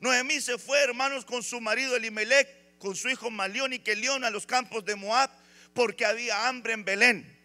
[0.00, 4.30] Noemí se fue, hermanos, con su marido Elimelech con su hijo Malión y Kelión a
[4.30, 5.30] los campos de Moab
[5.74, 7.38] porque había hambre en Belén.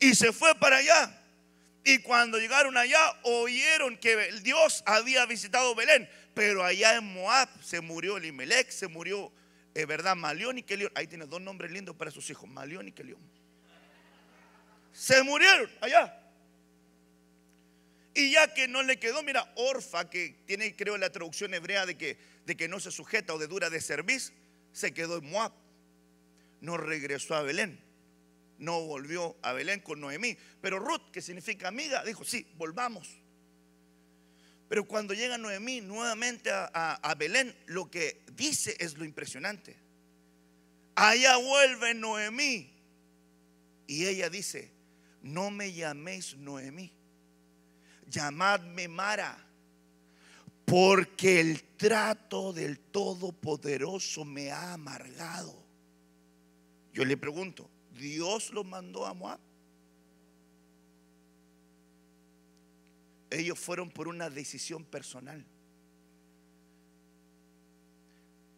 [0.00, 1.18] Y se fue para allá.
[1.84, 6.08] Y cuando llegaron allá, oyeron que Dios había visitado Belén.
[6.32, 9.32] Pero allá en Moab se murió Elimelech, se murió,
[9.74, 10.92] es verdad, Malión y Kelión.
[10.94, 13.20] Ahí tiene dos nombres lindos para sus hijos, Malión y Kelión.
[14.92, 16.21] Se murieron allá.
[18.14, 21.96] Y ya que no le quedó, mira, Orfa, que tiene creo la traducción hebrea de
[21.96, 24.34] que, de que no se sujeta o de dura de servicio,
[24.72, 25.52] se quedó en Moab.
[26.60, 27.82] No regresó a Belén.
[28.58, 30.36] No volvió a Belén con Noemí.
[30.60, 33.08] Pero Ruth, que significa amiga, dijo, sí, volvamos.
[34.68, 36.66] Pero cuando llega Noemí nuevamente a,
[37.02, 39.76] a Belén, lo que dice es lo impresionante.
[40.94, 42.70] Allá vuelve Noemí.
[43.86, 44.70] Y ella dice,
[45.22, 47.01] no me llaméis Noemí
[48.12, 49.36] llamadme Mara,
[50.64, 55.60] porque el trato del Todopoderoso me ha amargado.
[56.92, 59.40] Yo le pregunto, ¿Dios lo mandó a Moab?
[63.30, 65.44] Ellos fueron por una decisión personal.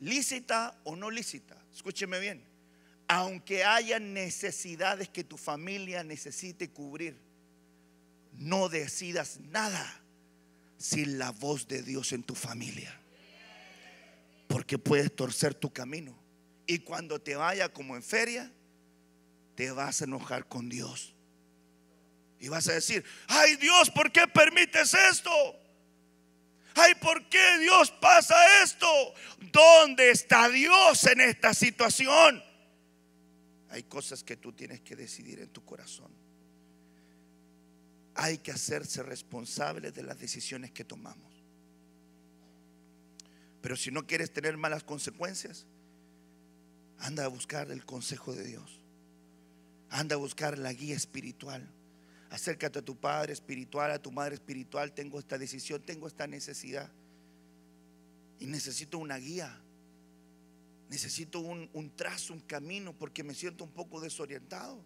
[0.00, 2.44] Lícita o no lícita, escúcheme bien.
[3.06, 7.16] Aunque haya necesidades que tu familia necesite cubrir,
[8.38, 10.02] no decidas nada
[10.76, 13.00] sin la voz de Dios en tu familia.
[14.48, 16.18] Porque puedes torcer tu camino.
[16.66, 18.50] Y cuando te vaya como en feria,
[19.54, 21.14] te vas a enojar con Dios.
[22.38, 25.30] Y vas a decir, ay Dios, ¿por qué permites esto?
[26.76, 28.86] Ay, ¿por qué Dios pasa esto?
[29.52, 32.42] ¿Dónde está Dios en esta situación?
[33.70, 36.13] Hay cosas que tú tienes que decidir en tu corazón
[38.14, 41.32] hay que hacerse responsable de las decisiones que tomamos.
[43.60, 45.66] Pero si no quieres tener malas consecuencias,
[46.98, 48.80] anda a buscar el consejo de Dios.
[49.90, 51.68] Anda a buscar la guía espiritual.
[52.30, 54.92] Acércate a tu padre espiritual, a tu madre espiritual.
[54.92, 56.90] Tengo esta decisión, tengo esta necesidad.
[58.38, 59.60] Y necesito una guía.
[60.88, 64.84] Necesito un, un trazo, un camino, porque me siento un poco desorientado.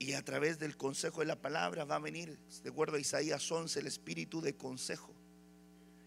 [0.00, 3.52] Y a través del consejo de la palabra va a venir, de acuerdo a Isaías
[3.52, 5.14] 11, el espíritu de consejo.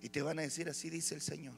[0.02, 1.54] Y te van a decir, así dice el Señor.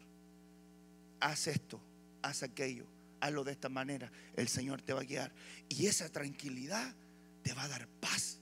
[1.21, 1.79] Haz esto,
[2.21, 2.85] haz aquello,
[3.21, 4.11] hazlo de esta manera.
[4.35, 5.31] El Señor te va a guiar.
[5.69, 6.93] Y esa tranquilidad
[7.41, 8.37] te va a dar paz.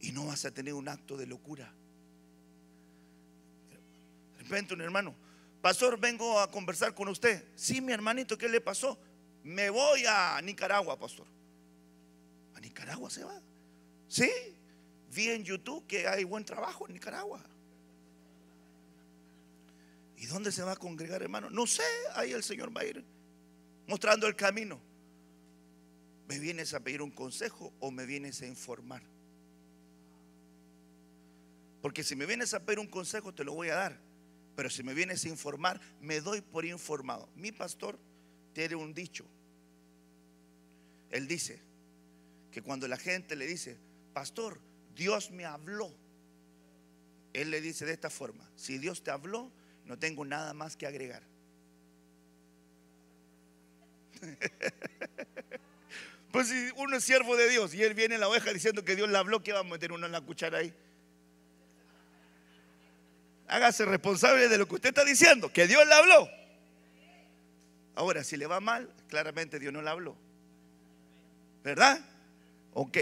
[0.00, 1.70] Y no vas a tener un acto de locura.
[4.38, 5.14] De repente un hermano,
[5.60, 7.44] pastor, vengo a conversar con usted.
[7.54, 8.98] Sí, mi hermanito, ¿qué le pasó?
[9.44, 11.35] Me voy a Nicaragua, pastor.
[12.76, 13.40] Nicaragua se va.
[14.06, 14.30] Sí,
[15.10, 17.42] vi en YouTube que hay buen trabajo en Nicaragua.
[20.18, 21.48] ¿Y dónde se va a congregar, hermano?
[21.48, 21.82] No sé,
[22.14, 23.02] ahí el Señor va a ir
[23.86, 24.78] mostrando el camino.
[26.28, 29.02] ¿Me vienes a pedir un consejo o me vienes a informar?
[31.80, 34.00] Porque si me vienes a pedir un consejo, te lo voy a dar.
[34.54, 37.28] Pero si me vienes a informar, me doy por informado.
[37.36, 37.98] Mi pastor
[38.52, 39.24] tiene un dicho.
[41.10, 41.65] Él dice,
[42.56, 43.76] que cuando la gente le dice,
[44.14, 44.58] pastor,
[44.94, 45.94] Dios me habló,
[47.34, 49.52] él le dice de esta forma, si Dios te habló,
[49.84, 51.22] no tengo nada más que agregar.
[56.32, 58.96] pues si uno es siervo de Dios y él viene en la oveja diciendo que
[58.96, 60.72] Dios le habló, ¿qué va a meter uno en la cuchara ahí?
[63.48, 66.26] Hágase responsable de lo que usted está diciendo, que Dios le habló.
[67.96, 70.16] Ahora, si le va mal, claramente Dios no le habló.
[71.62, 72.15] ¿Verdad?
[72.78, 72.98] Ok,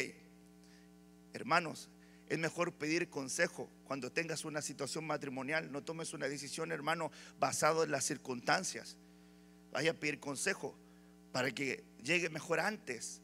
[1.32, 1.88] hermanos,
[2.28, 5.72] es mejor pedir consejo cuando tengas una situación matrimonial.
[5.72, 7.10] No tomes una decisión, hermano,
[7.40, 8.96] basado en las circunstancias.
[9.72, 10.76] Vaya a pedir consejo
[11.32, 13.20] para que llegue mejor antes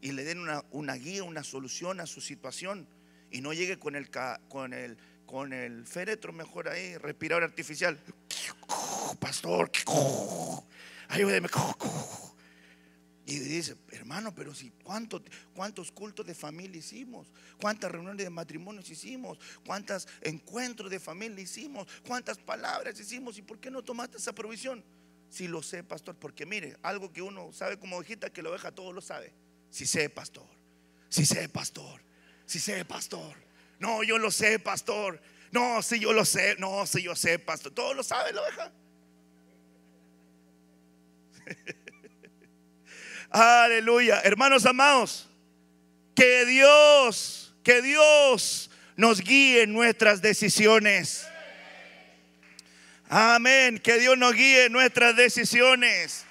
[0.00, 0.40] y le den
[0.72, 2.88] una, guía, una solución a su situación
[3.30, 4.72] y no llegue con el, con
[5.52, 7.96] el, féretro mejor ahí, respirador artificial.
[9.20, 9.70] Pastor,
[11.10, 11.46] ayúdeme.
[13.28, 15.20] Y dice, hermano, pero si cuánto,
[15.52, 17.26] cuántos cultos de familia hicimos,
[17.60, 23.58] cuántas reuniones de matrimonios hicimos, cuántos encuentros de familia hicimos, cuántas palabras hicimos, ¿y por
[23.58, 24.84] qué no tomaste esa provisión?
[25.28, 28.70] Si lo sé, pastor, porque mire, algo que uno sabe como ovejita, que la oveja
[28.70, 29.32] todo lo sabe.
[29.70, 30.46] Si sé, pastor,
[31.08, 32.00] si sé, pastor,
[32.46, 33.36] si sé, pastor.
[33.80, 35.20] No, yo lo sé, pastor.
[35.50, 37.72] No, si yo lo sé, no, si yo sé, pastor.
[37.72, 38.72] Todo lo sabe la oveja.
[43.38, 44.22] Aleluya.
[44.24, 45.28] Hermanos amados,
[46.14, 51.26] que Dios, que Dios nos guíe en nuestras decisiones.
[53.10, 53.78] Amén.
[53.78, 56.24] Que Dios nos guíe en nuestras decisiones.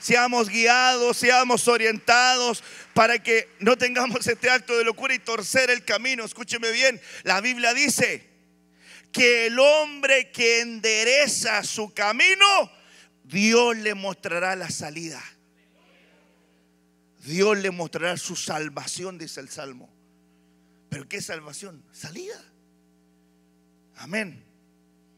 [0.00, 5.84] Seamos guiados, seamos orientados para que no tengamos este acto de locura y torcer el
[5.84, 6.24] camino.
[6.24, 8.28] Escúcheme bien, la Biblia dice
[9.12, 12.72] que el hombre que endereza su camino,
[13.22, 15.22] Dios le mostrará la salida.
[17.24, 19.90] Dios le mostrará su salvación, dice el Salmo.
[20.88, 21.82] Pero ¿qué salvación?
[21.92, 22.42] Salida.
[23.96, 24.42] Amén.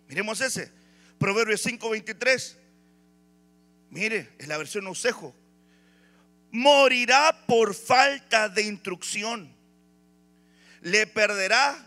[0.08, 0.72] Miremos ese.
[1.18, 2.56] Proverbios 5:23.
[3.90, 5.34] Mire, es la versión Osejo.
[6.50, 9.54] Morirá por falta de instrucción.
[10.80, 11.86] Le perderá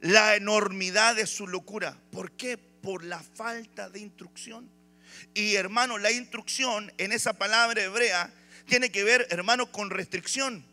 [0.00, 1.96] la enormidad de su locura.
[2.10, 2.58] ¿Por qué?
[2.58, 4.68] Por la falta de instrucción.
[5.34, 8.32] Y hermano, la instrucción en esa palabra hebrea
[8.68, 10.64] tiene que ver, hermano, con restricción.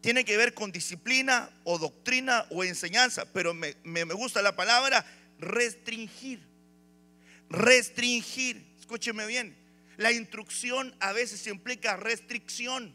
[0.00, 3.24] Tiene que ver con disciplina o doctrina o enseñanza.
[3.32, 5.06] Pero me, me, gusta la palabra
[5.38, 6.40] restringir.
[7.48, 8.74] Restringir.
[8.78, 9.56] Escúcheme bien.
[9.96, 12.92] La instrucción a veces implica restricción.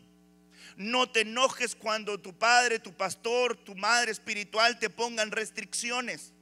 [0.75, 6.33] No te enojes cuando tu padre, tu pastor, tu madre espiritual te pongan restricciones.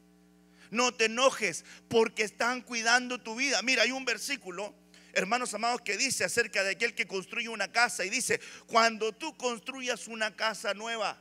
[0.69, 3.61] No te enojes porque están cuidando tu vida.
[3.61, 4.73] Mira, hay un versículo,
[5.17, 9.35] hermanos amados, que dice acerca de aquel que construye una casa y dice, cuando tú
[9.35, 11.19] construyas una casa nueva,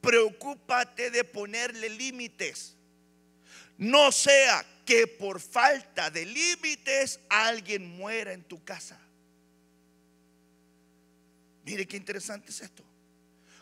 [0.00, 2.76] preocúpate de ponerle límites.
[3.78, 9.00] No sea que por falta de límites alguien muera en tu casa.
[11.64, 12.84] Mire qué interesante es esto.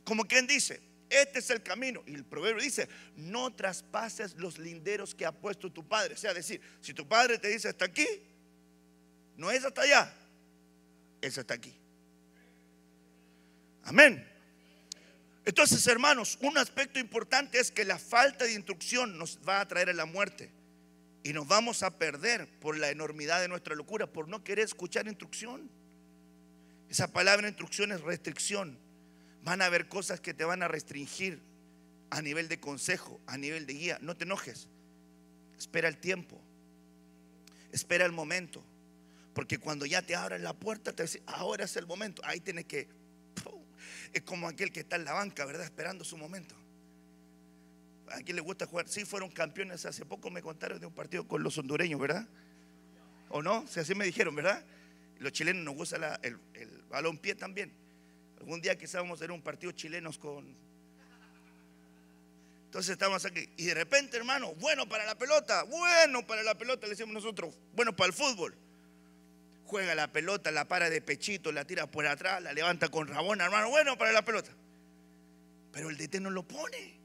[0.02, 2.02] Como quien dice, este es el camino.
[2.06, 6.14] Y el proverbio dice, no traspases los linderos que ha puesto tu padre.
[6.14, 8.06] O sea, decir, si tu padre te dice hasta aquí,
[9.38, 10.12] no es hasta allá,
[11.22, 11.74] es hasta aquí.
[13.84, 14.26] Amén.
[15.46, 19.88] Entonces, hermanos, un aspecto importante es que la falta de instrucción nos va a traer
[19.88, 20.50] a la muerte.
[21.22, 25.06] Y nos vamos a perder por la enormidad de nuestra locura, por no querer escuchar
[25.06, 25.70] instrucción.
[26.90, 28.78] Esa palabra instrucción es restricción.
[29.42, 31.40] Van a haber cosas que te van a restringir
[32.10, 33.98] a nivel de consejo, a nivel de guía.
[34.02, 34.68] No te enojes.
[35.56, 36.40] Espera el tiempo.
[37.72, 38.64] Espera el momento.
[39.38, 42.20] Porque cuando ya te abran la puerta, te dicen, ahora es el momento.
[42.24, 42.88] Ahí tienes que...
[44.12, 45.62] Es como aquel que está en la banca, ¿verdad?
[45.62, 46.56] Esperando su momento.
[48.10, 48.88] ¿A quién le gusta jugar?
[48.88, 49.86] Sí, fueron campeones.
[49.86, 52.26] Hace poco me contaron de un partido con los hondureños, ¿verdad?
[53.28, 53.64] ¿O no?
[53.68, 54.60] Si así me dijeron, ¿verdad?
[55.20, 57.72] Los chilenos nos gusta el, el balón pie también.
[58.40, 60.52] Algún día quizás vamos a hacer un partido chilenos con...
[62.64, 63.48] Entonces estamos aquí.
[63.56, 67.56] Y de repente, hermano, bueno para la pelota, bueno para la pelota, le decimos nosotros,
[67.72, 68.58] bueno para el fútbol.
[69.68, 73.44] Juega la pelota, la para de pechito, la tira por atrás, la levanta con rabona,
[73.44, 74.50] hermano, bueno para la pelota.
[75.72, 76.98] Pero el DT no lo pone.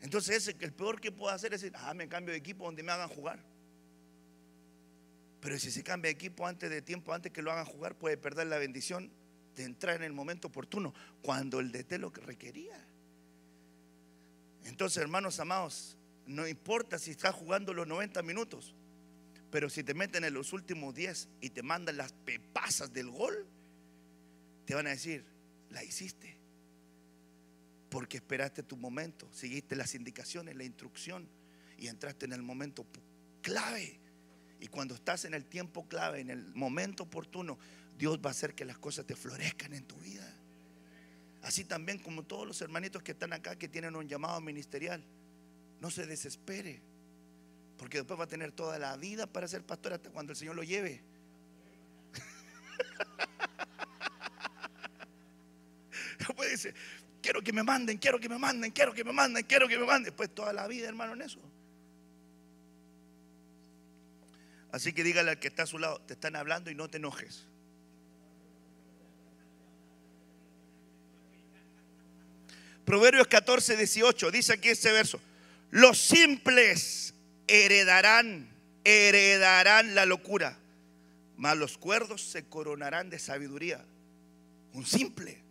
[0.00, 2.92] Entonces el peor que puedo hacer es decir, ah, me cambio de equipo donde me
[2.92, 3.40] hagan jugar.
[5.40, 8.16] Pero si se cambia de equipo antes de tiempo, antes que lo hagan jugar, puede
[8.16, 9.10] perder la bendición
[9.56, 12.78] de entrar en el momento oportuno, cuando el DT lo que requería.
[14.66, 18.76] Entonces, hermanos amados, no importa si estás jugando los 90 minutos,
[19.50, 23.46] pero si te meten en los últimos 10 y te mandan las pepasas del gol,
[24.66, 25.24] te van a decir,
[25.70, 26.36] la hiciste.
[27.88, 31.26] Porque esperaste tu momento, seguiste las indicaciones, la instrucción
[31.78, 32.86] y entraste en el momento
[33.40, 33.98] clave.
[34.60, 37.58] Y cuando estás en el tiempo clave, en el momento oportuno,
[37.96, 40.30] Dios va a hacer que las cosas te florezcan en tu vida.
[41.42, 45.02] Así también como todos los hermanitos que están acá que tienen un llamado ministerial,
[45.80, 46.82] no se desespere,
[47.78, 50.56] porque después va a tener toda la vida para ser pastor hasta cuando el Señor
[50.56, 51.00] lo lleve.
[56.18, 56.74] Después dice,
[57.22, 59.86] quiero que me manden, quiero que me manden, quiero que me manden, quiero que me
[59.86, 60.12] manden.
[60.12, 61.38] Pues toda la vida, hermano, en eso.
[64.72, 66.98] Así que dígale al que está a su lado, te están hablando y no te
[66.98, 67.46] enojes.
[72.84, 75.20] Proverbios 14, 18, dice aquí este verso,
[75.70, 77.14] los simples
[77.48, 78.48] heredarán,
[78.84, 80.58] heredarán la locura,
[81.36, 83.84] mas los cuerdos se coronarán de sabiduría.
[84.72, 85.42] Un simple,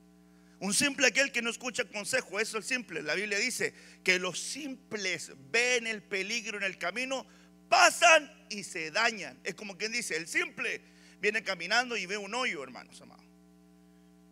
[0.60, 3.02] un simple aquel que no escucha consejo, eso es simple.
[3.02, 7.26] La Biblia dice que los simples ven el peligro en el camino,
[7.68, 9.40] pasan y se dañan.
[9.44, 10.82] Es como quien dice, el simple
[11.20, 13.26] viene caminando y ve un hoyo, hermanos amados.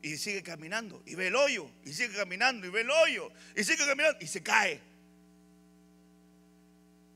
[0.01, 3.63] Y sigue caminando y ve el hoyo, y sigue caminando y ve el hoyo, y
[3.63, 4.94] sigue caminando y se cae.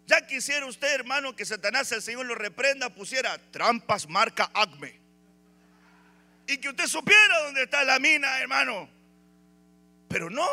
[0.09, 4.99] Ya quisiera usted, hermano, que Satanás, el Señor lo reprenda, pusiera trampas marca Acme.
[6.47, 8.89] Y que usted supiera dónde está la mina, hermano.
[10.07, 10.43] Pero no,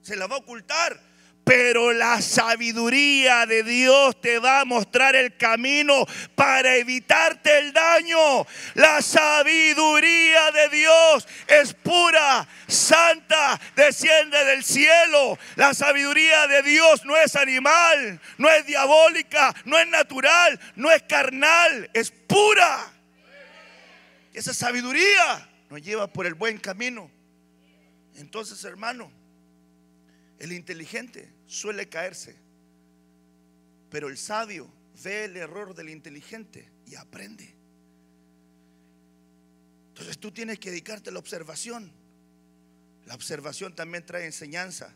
[0.00, 0.98] se la va a ocultar
[1.44, 8.46] pero la sabiduría de Dios te va a mostrar el camino para evitarte el daño.
[8.74, 15.38] La sabiduría de Dios es pura, santa, desciende del cielo.
[15.56, 21.02] La sabiduría de Dios no es animal, no es diabólica, no es natural, no es
[21.02, 22.92] carnal, es pura.
[24.32, 27.10] Esa sabiduría nos lleva por el buen camino.
[28.14, 29.10] Entonces, hermano,
[30.42, 32.34] El inteligente suele caerse,
[33.88, 34.68] pero el sabio
[35.04, 37.54] ve el error del inteligente y aprende.
[39.90, 41.92] Entonces tú tienes que dedicarte a la observación.
[43.06, 44.92] La observación también trae enseñanza.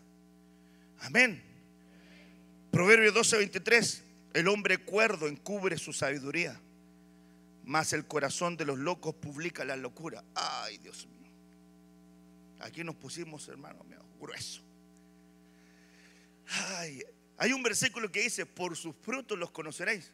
[0.98, 1.40] Amén.
[2.72, 4.02] Proverbio 12:23.
[4.34, 6.60] El hombre cuerdo encubre su sabiduría,
[7.62, 10.24] mas el corazón de los locos publica la locura.
[10.34, 11.30] Ay, Dios mío.
[12.58, 14.65] Aquí nos pusimos, hermano mío, grueso.
[16.48, 17.02] Ay,
[17.38, 20.12] hay un versículo que dice, por sus frutos los conoceréis.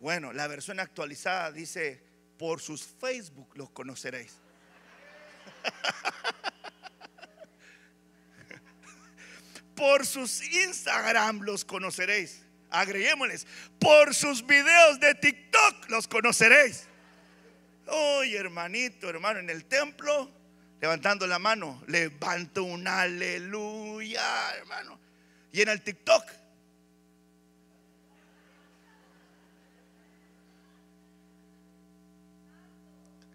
[0.00, 2.02] Bueno, la versión actualizada dice,
[2.38, 4.34] por sus Facebook los conoceréis.
[9.76, 12.42] por sus Instagram los conoceréis.
[12.70, 13.46] Agreguémosles,
[13.78, 16.88] por sus videos de TikTok los conoceréis.
[17.86, 20.30] Oye, hermanito, hermano, en el templo,
[20.82, 24.98] levantando la mano, levanto un aleluya, hermano.
[25.52, 26.24] Y en el TikTok,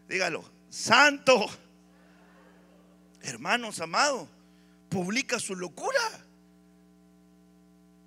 [0.10, 1.48] Dígalo, santo.
[3.22, 4.30] Hermanos amados,
[4.88, 6.00] publica su locura.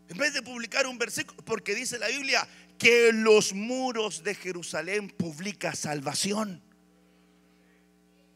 [0.09, 2.47] En vez de publicar un versículo, porque dice la Biblia
[2.78, 6.62] que los muros de Jerusalén publica salvación.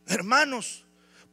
[0.07, 0.84] Hermanos,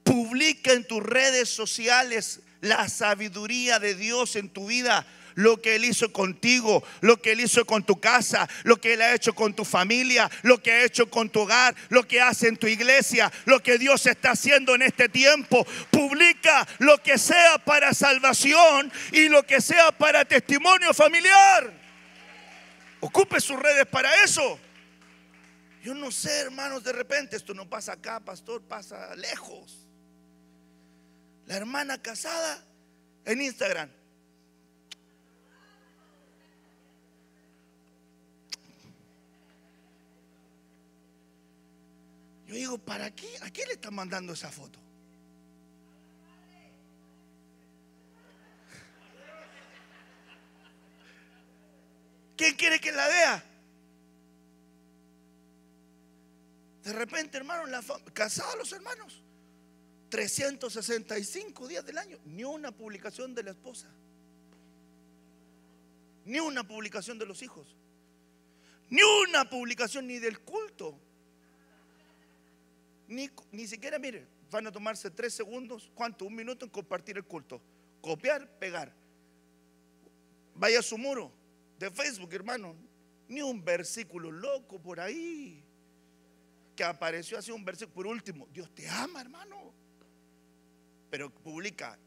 [0.04, 5.86] publica en tus redes sociales la sabiduría de Dios en tu vida lo que Él
[5.86, 9.54] hizo contigo, lo que Él hizo con tu casa, lo que Él ha hecho con
[9.54, 13.32] tu familia, lo que ha hecho con tu hogar, lo que hace en tu iglesia,
[13.46, 15.66] lo que Dios está haciendo en este tiempo.
[15.90, 21.72] Publica lo que sea para salvación y lo que sea para testimonio familiar.
[23.00, 24.60] Ocupe sus redes para eso.
[25.84, 29.81] Yo no sé, hermanos, de repente esto no pasa acá, pastor, pasa lejos.
[31.52, 32.64] La hermana casada
[33.26, 33.90] en Instagram
[42.48, 43.28] Yo digo, ¿para qué?
[43.42, 44.80] ¿A quién le están mandando esa foto?
[52.38, 53.44] ¿Quién quiere que la vea?
[56.86, 57.84] De repente, hermano, la
[58.14, 59.21] casados los hermanos.
[60.12, 62.20] 365 días del año.
[62.26, 63.88] Ni una publicación de la esposa.
[66.26, 67.76] Ni una publicación de los hijos.
[68.90, 71.00] Ni una publicación ni del culto.
[73.08, 76.26] Ni, siquiera, mire, van a tomarse tres segundos, ¿cuánto?
[76.26, 77.62] Un minuto en compartir el culto.
[78.02, 78.94] Copiar, pegar.
[80.56, 81.32] Vaya a su muro
[81.80, 82.76] de Facebook, hermano.
[83.30, 85.64] Ni un versículo loco por ahí.
[86.76, 87.96] Que apareció así un versículo.
[87.96, 89.74] Por último, Dios te ama, hermano.
[91.12, 92.00] Pero publica,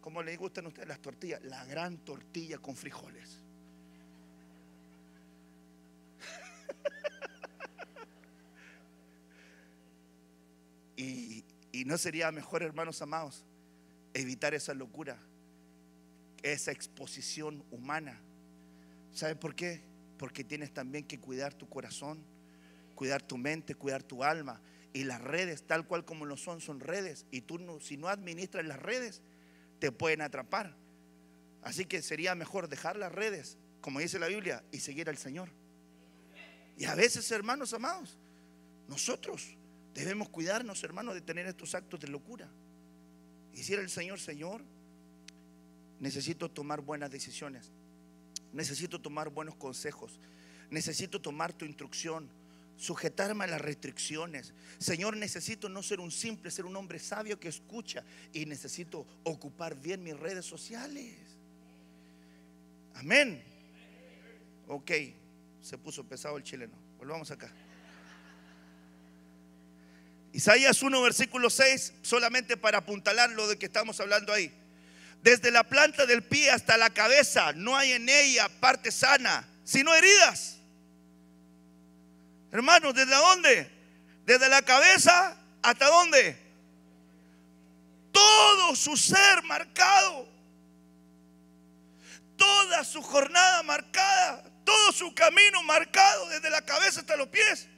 [0.00, 1.40] ¿cómo le gustan a ustedes las tortillas?
[1.44, 3.38] La gran tortilla con frijoles.
[11.00, 11.44] Y,
[11.84, 13.44] no sería mejor, hermanos amados,
[14.12, 15.16] evitar esa locura,
[16.42, 18.18] esa exposición humana.
[19.12, 19.80] ¿Sabe por qué?
[20.18, 22.24] Porque tienes también que cuidar tu corazón,
[22.96, 24.60] cuidar tu mente, cuidar tu alma.
[24.92, 27.26] Y las redes, tal cual como lo son, son redes.
[27.30, 29.22] Y tú, no, si no administras las redes,
[29.78, 30.74] te pueden atrapar.
[31.62, 35.50] Así que sería mejor dejar las redes, como dice la Biblia, y seguir al Señor.
[36.76, 38.16] Y a veces, hermanos amados,
[38.88, 39.58] nosotros
[39.98, 42.48] Debemos cuidarnos, hermanos, de tener estos actos de locura.
[43.52, 44.62] Hiciera el Señor, Señor,
[45.98, 47.72] necesito tomar buenas decisiones.
[48.52, 50.20] Necesito tomar buenos consejos.
[50.70, 52.30] Necesito tomar tu instrucción.
[52.78, 54.54] Sujetarme a las restricciones.
[54.78, 58.02] Señor, necesito no ser un simple, ser un hombre sabio que escucha.
[58.32, 61.16] Y necesito ocupar bien mis redes sociales.
[62.94, 63.42] Amén.
[64.68, 64.90] Ok,
[65.60, 66.72] se puso pesado el chileno.
[66.98, 67.52] Volvamos acá.
[70.32, 74.52] Isaías 1, versículo 6, solamente para apuntalar lo de que estamos hablando ahí.
[75.22, 79.94] Desde la planta del pie hasta la cabeza no hay en ella parte sana, sino
[79.94, 80.57] heridas.
[82.50, 83.70] Hermanos, ¿desde dónde?
[84.24, 86.38] Desde la cabeza hasta dónde?
[88.12, 90.28] Todo su ser marcado.
[92.36, 94.44] Toda su jornada marcada.
[94.64, 97.68] Todo su camino marcado desde la cabeza hasta los pies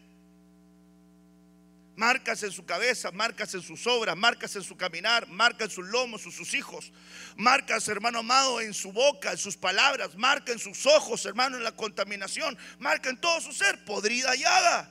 [2.00, 5.86] marcas en su cabeza, marcas en sus obras, marcas en su caminar, marcas en sus
[5.86, 6.94] lomos, en sus hijos,
[7.36, 11.62] marcas, hermano amado, en su boca, en sus palabras, marca en sus ojos, hermano, en
[11.62, 14.88] la contaminación, marca en todo su ser, podrida llaga.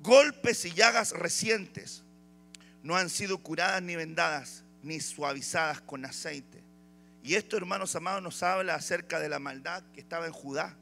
[0.00, 2.02] Golpes y llagas recientes,
[2.82, 6.64] no han sido curadas ni vendadas, ni suavizadas con aceite.
[7.22, 10.76] Y esto, hermanos amados, nos habla acerca de la maldad que estaba en Judá.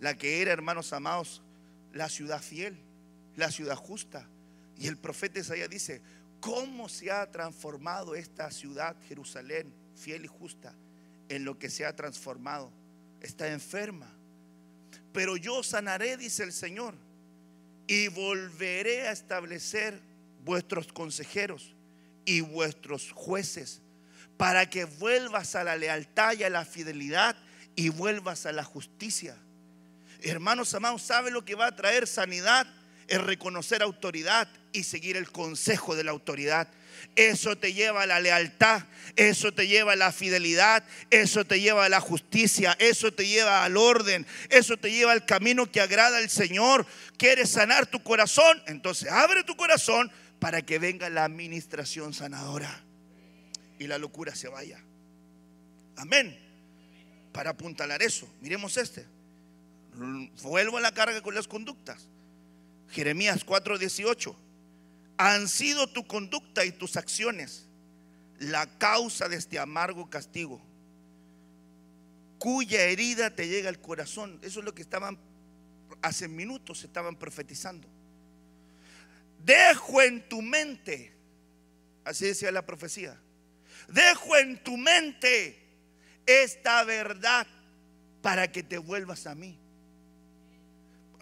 [0.00, 1.42] La que era, hermanos amados,
[1.98, 2.78] la ciudad fiel,
[3.34, 4.24] la ciudad justa.
[4.78, 6.00] Y el profeta Isaías dice,
[6.38, 10.72] ¿cómo se ha transformado esta ciudad, Jerusalén, fiel y justa,
[11.28, 12.72] en lo que se ha transformado?
[13.20, 14.08] Está enferma.
[15.12, 16.94] Pero yo sanaré, dice el Señor,
[17.88, 20.00] y volveré a establecer
[20.44, 21.74] vuestros consejeros
[22.24, 23.82] y vuestros jueces,
[24.36, 27.34] para que vuelvas a la lealtad y a la fidelidad
[27.74, 29.36] y vuelvas a la justicia.
[30.22, 32.66] Hermanos amados, ¿sabe lo que va a traer sanidad?
[33.06, 36.68] Es reconocer autoridad y seguir el consejo de la autoridad.
[37.16, 38.82] Eso te lleva a la lealtad,
[39.16, 43.64] eso te lleva a la fidelidad, eso te lleva a la justicia, eso te lleva
[43.64, 46.86] al orden, eso te lleva al camino que agrada al Señor.
[47.16, 48.62] ¿Quieres sanar tu corazón?
[48.66, 52.84] Entonces abre tu corazón para que venga la administración sanadora
[53.78, 54.82] y la locura se vaya.
[55.96, 56.38] Amén.
[57.32, 59.06] Para apuntalar eso, miremos este.
[60.42, 62.08] Vuelvo a la carga con las conductas.
[62.90, 64.36] Jeremías 4:18.
[65.16, 67.68] Han sido tu conducta y tus acciones
[68.38, 70.60] la causa de este amargo castigo,
[72.38, 74.38] cuya herida te llega al corazón.
[74.42, 75.18] Eso es lo que estaban,
[76.02, 77.88] hace minutos estaban profetizando.
[79.44, 81.12] Dejo en tu mente,
[82.04, 83.20] así decía la profecía,
[83.88, 85.58] dejo en tu mente
[86.26, 87.46] esta verdad
[88.22, 89.58] para que te vuelvas a mí.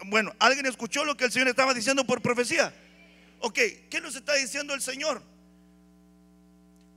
[0.05, 2.73] Bueno, ¿alguien escuchó lo que el Señor estaba diciendo por profecía?
[3.39, 5.21] Ok, ¿qué nos está diciendo el Señor?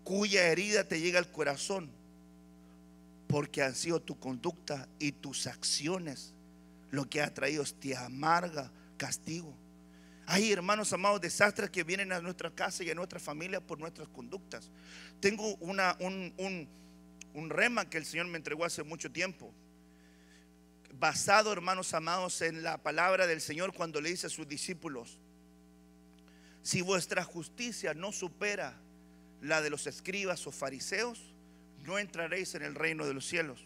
[0.05, 1.91] Cuya herida te llega al corazón
[3.27, 6.35] porque han sido tu conducta y tus acciones
[6.91, 9.55] lo que ha traído este amarga castigo.
[10.27, 14.09] Hay hermanos amados desastres que vienen a nuestra casa y a nuestra familia por nuestras
[14.09, 14.71] conductas.
[15.21, 16.69] Tengo una, un, un,
[17.35, 19.53] un rema que el Señor me entregó hace mucho tiempo
[21.01, 25.19] basado, hermanos amados, en la palabra del Señor cuando le dice a sus discípulos,
[26.63, 28.79] si vuestra justicia no supera
[29.41, 31.19] la de los escribas o fariseos,
[31.85, 33.65] no entraréis en el reino de los cielos.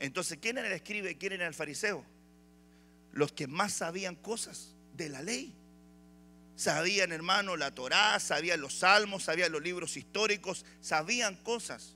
[0.00, 2.02] Entonces, ¿quién era el escriba y quién era el fariseo?
[3.12, 5.54] Los que más sabían cosas de la ley.
[6.56, 11.94] Sabían, hermano, la Torá, sabían los salmos, sabían los libros históricos, sabían cosas.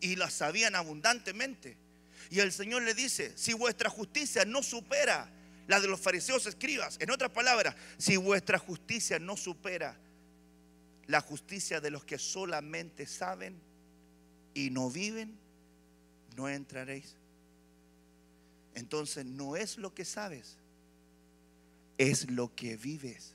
[0.00, 1.83] Y las sabían abundantemente.
[2.30, 5.30] Y el Señor le dice, si vuestra justicia no supera
[5.66, 9.96] la de los fariseos escribas, en otras palabras, si vuestra justicia no supera
[11.06, 13.60] la justicia de los que solamente saben
[14.54, 15.38] y no viven,
[16.36, 17.16] no entraréis.
[18.74, 20.56] Entonces no es lo que sabes,
[21.98, 23.34] es lo que vives.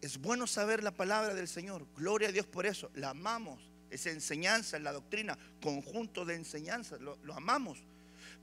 [0.00, 1.86] Es bueno saber la palabra del Señor.
[1.96, 2.90] Gloria a Dios por eso.
[2.94, 7.78] La amamos esa enseñanza, la doctrina, conjunto de enseñanzas, lo, amamos.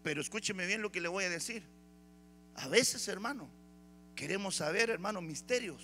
[0.04, 1.64] Pero escúcheme bien lo que le voy a decir.
[2.56, 3.50] A veces, hermano,
[4.16, 5.82] queremos saber, hermano, misterios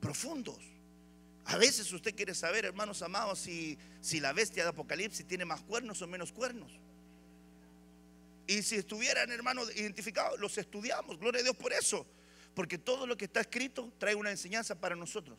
[0.00, 0.58] profundos.
[1.46, 5.62] A veces usted quiere saber, hermanos amados, si, si la bestia de Apocalipsis tiene más
[5.62, 6.70] cuernos o menos cuernos.
[8.46, 11.18] Y si estuvieran, hermanos, identificados, los estudiamos.
[11.18, 12.06] Gloria a Dios por eso.
[12.54, 15.38] Porque todo lo que está escrito trae una enseñanza para nosotros.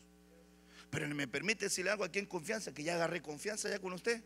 [0.92, 4.22] Pero me permite decirle algo aquí en confianza, que ya agarré confianza ya con usted.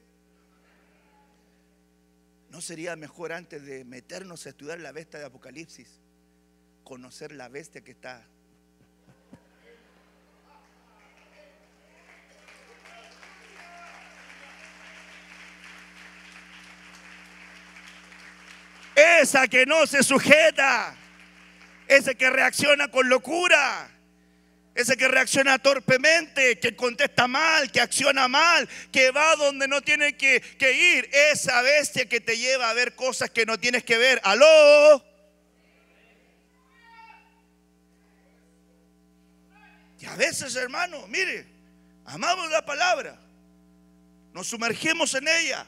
[2.51, 6.01] ¿No sería mejor antes de meternos a estudiar la bestia de Apocalipsis,
[6.83, 8.27] conocer la bestia que está?
[18.97, 20.97] Esa que no se sujeta,
[21.87, 23.96] ese que reacciona con locura
[24.77, 30.19] ese que reacciona torpemente, que contesta mal, que acciona mal, que va donde no tiene
[30.19, 31.09] que, ir.
[31.33, 34.21] Esa bestia que te lleva a ver cosas que no tienes que ver.
[34.23, 35.03] Aló.
[39.99, 41.47] Y a veces, hermano, mire,
[42.05, 43.19] amamos la palabra.
[44.35, 45.67] Nos sumergimos en ella.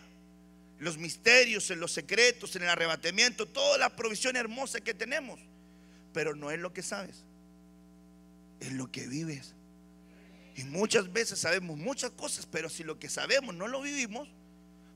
[0.80, 5.40] Los misterios, en los secretos, en el arrebatamiento, toda la provisión hermosa que tenemos.
[6.12, 7.24] Pero no es lo que sabes
[8.60, 9.54] en lo que vives.
[10.54, 14.28] Y muchas veces sabemos muchas cosas, pero si lo que sabemos no lo vivimos,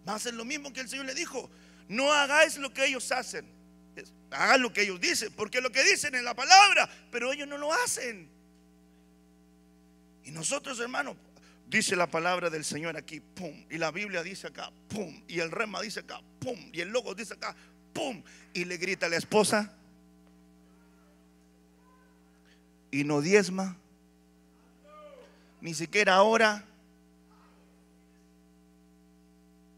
[0.09, 1.49] va a ser lo mismo que el Señor le dijo.
[1.89, 3.47] No hagáis lo que ellos hacen.
[4.31, 7.59] Hagan lo que ellos dicen, porque lo que dicen es la palabra, pero ellos no
[7.59, 8.29] lo hacen.
[10.25, 11.17] Y nosotros, hermanos,
[11.67, 15.51] dice la palabra del Señor aquí, pum, y la Biblia dice acá, pum, y el
[15.51, 17.55] rema dice acá, pum, y el logo dice acá,
[17.93, 19.77] pum, y le grita a la esposa,
[22.93, 23.77] y no diezma,
[25.61, 26.65] ni siquiera ahora.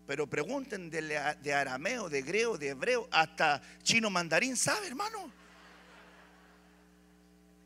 [0.07, 5.33] Pero pregunten de, arameo, de griego, de hebreo, hasta chino mandarín, ¿sabe, hermano?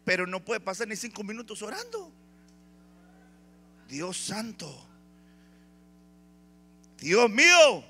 [0.04, 2.12] Pero no puede pasar ni cinco minutos orando.
[3.88, 4.86] Dios santo.
[6.98, 7.84] Dios mío.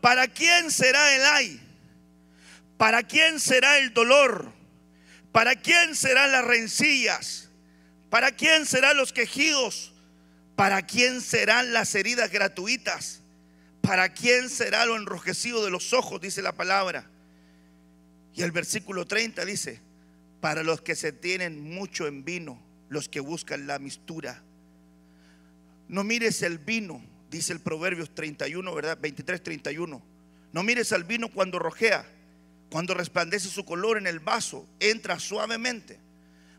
[0.00, 1.60] ¿Para quién será el ay?
[2.76, 4.53] ¿Para quién será el dolor?
[5.34, 7.48] ¿Para quién serán las rencillas?
[8.08, 9.92] ¿Para quién serán los quejidos?
[10.54, 13.20] ¿Para quién serán las heridas gratuitas?
[13.80, 16.20] ¿Para quién será lo enrojecido de los ojos?
[16.20, 17.10] Dice la palabra.
[18.32, 19.80] Y el versículo 30 dice,
[20.40, 24.40] para los que se tienen mucho en vino, los que buscan la mistura.
[25.88, 28.98] No mires el vino, dice el Proverbios 31, ¿verdad?
[29.02, 30.00] 23, 31.
[30.52, 32.06] No mires al vino cuando rojea,
[32.70, 36.00] cuando resplandece su color en el vaso, entra suavemente,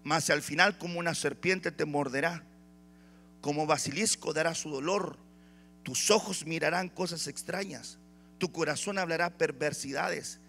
[0.04, 2.44] mas al final como una serpiente te morderá.
[3.42, 5.18] Como basilisco dará su dolor,
[5.84, 8.00] tus ojos mirarán cosas extrañas,
[8.38, 10.40] tu corazón hablará perversidades,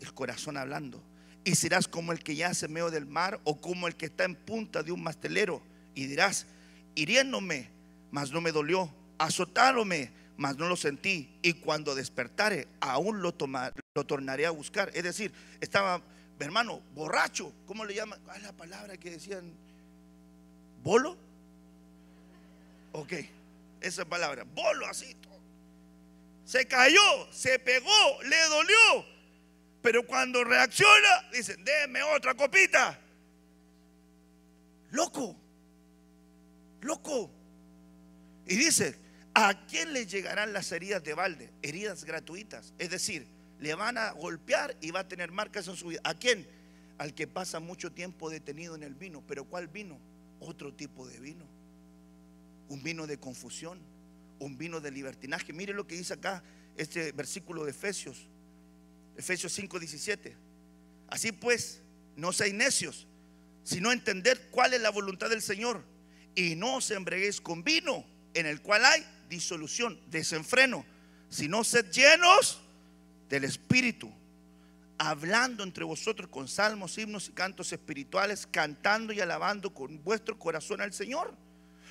[0.00, 1.02] el corazón hablando.
[1.44, 4.24] Y serás como el que yace en medio del mar o como el que está
[4.24, 5.62] en punta de un mastelero.
[5.94, 6.46] Y dirás,
[6.94, 7.70] hiriéndome,
[8.10, 11.38] mas no me dolió, azotándome, mas no lo sentí.
[11.42, 13.34] Y cuando despertare, aún lo,
[13.94, 14.90] lo tornaré a buscar.
[14.94, 16.02] Es decir, estaba,
[16.38, 17.52] hermano, borracho.
[17.66, 18.20] ¿Cómo le llaman?
[18.24, 19.52] ¿Cuál es la palabra que decían?
[20.82, 21.16] ¿Bolo?
[22.92, 23.12] Ok,
[23.80, 25.16] esa palabra, bolo así.
[26.44, 29.14] Se cayó, se pegó, le dolió.
[29.82, 32.98] Pero cuando reacciona, dicen, déme otra copita.
[34.90, 35.36] Loco,
[36.82, 37.30] loco.
[38.46, 38.96] Y dice,
[39.34, 41.52] ¿a quién le llegarán las heridas de balde?
[41.62, 42.72] Heridas gratuitas.
[42.78, 43.26] Es decir,
[43.60, 46.00] le van a golpear y va a tener marcas en su vida.
[46.04, 46.46] ¿A quién?
[46.98, 49.22] Al que pasa mucho tiempo detenido en el vino.
[49.26, 49.98] ¿Pero cuál vino?
[50.40, 51.54] Otro tipo de vino
[52.68, 53.78] un vino de confusión,
[54.38, 55.52] un vino de libertinaje.
[55.52, 56.42] Mire lo que dice acá
[56.76, 58.28] este versículo de Efesios,
[59.16, 60.36] Efesios 5, 17.
[61.08, 61.82] Así pues,
[62.16, 63.06] no seáis necios,
[63.62, 65.84] sino entender cuál es la voluntad del Señor.
[66.34, 68.04] Y no os embreguéis con vino,
[68.34, 70.84] en el cual hay disolución, desenfreno,
[71.28, 72.60] sino sed llenos
[73.28, 74.12] del Espíritu,
[74.98, 80.80] hablando entre vosotros con salmos, himnos y cantos espirituales, cantando y alabando con vuestro corazón
[80.80, 81.34] al Señor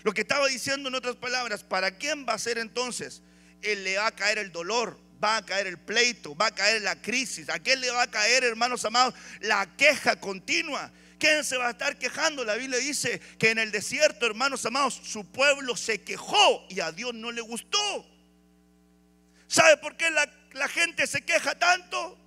[0.03, 3.21] lo que estaba diciendo en otras palabras, ¿para quién va a ser entonces?
[3.61, 6.81] Él le va a caer el dolor, va a caer el pleito, va a caer
[6.81, 7.49] la crisis.
[7.49, 10.91] ¿A quién le va a caer, hermanos amados, la queja continua?
[11.19, 12.43] ¿Quién se va a estar quejando?
[12.43, 16.91] La Biblia dice que en el desierto, hermanos amados, su pueblo se quejó y a
[16.91, 18.05] Dios no le gustó.
[19.47, 22.17] ¿Sabe por qué la, la gente se queja tanto?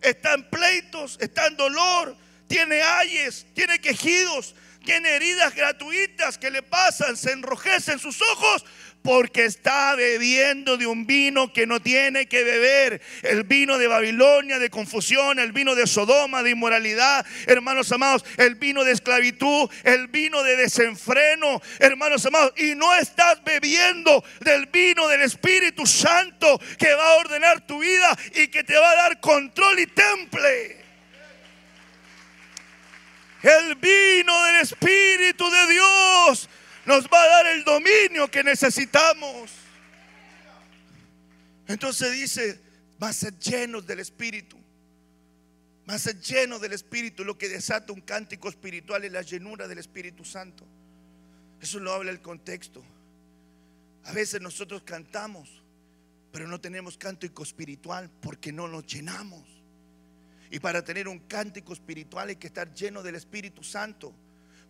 [0.00, 2.16] Está en pleitos, está en dolor,
[2.46, 4.54] tiene ayes, tiene quejidos,
[4.84, 8.64] tiene heridas gratuitas que le pasan, se enrojecen sus ojos
[9.02, 13.00] porque está bebiendo de un vino que no tiene que beber.
[13.22, 18.56] El vino de Babilonia, de confusión, el vino de Sodoma, de inmoralidad, hermanos amados, el
[18.56, 22.52] vino de esclavitud, el vino de desenfreno, hermanos amados.
[22.56, 28.16] Y no estás bebiendo del vino del Espíritu Santo que va a ordenar tu vida
[28.34, 30.76] y que te va a dar control y temple.
[33.42, 36.48] El vino del Espíritu de Dios
[36.88, 39.50] nos va a dar el dominio que necesitamos.
[41.66, 42.58] Entonces dice,
[43.00, 44.56] va a ser llenos del Espíritu.
[45.88, 47.24] Va a ser lleno del Espíritu.
[47.24, 50.64] Lo que desata un cántico espiritual es la llenura del Espíritu Santo.
[51.60, 52.82] Eso lo habla el contexto.
[54.04, 55.62] A veces nosotros cantamos,
[56.32, 59.44] pero no tenemos cántico espiritual porque no nos llenamos.
[60.50, 64.14] Y para tener un cántico espiritual hay que estar lleno del Espíritu Santo.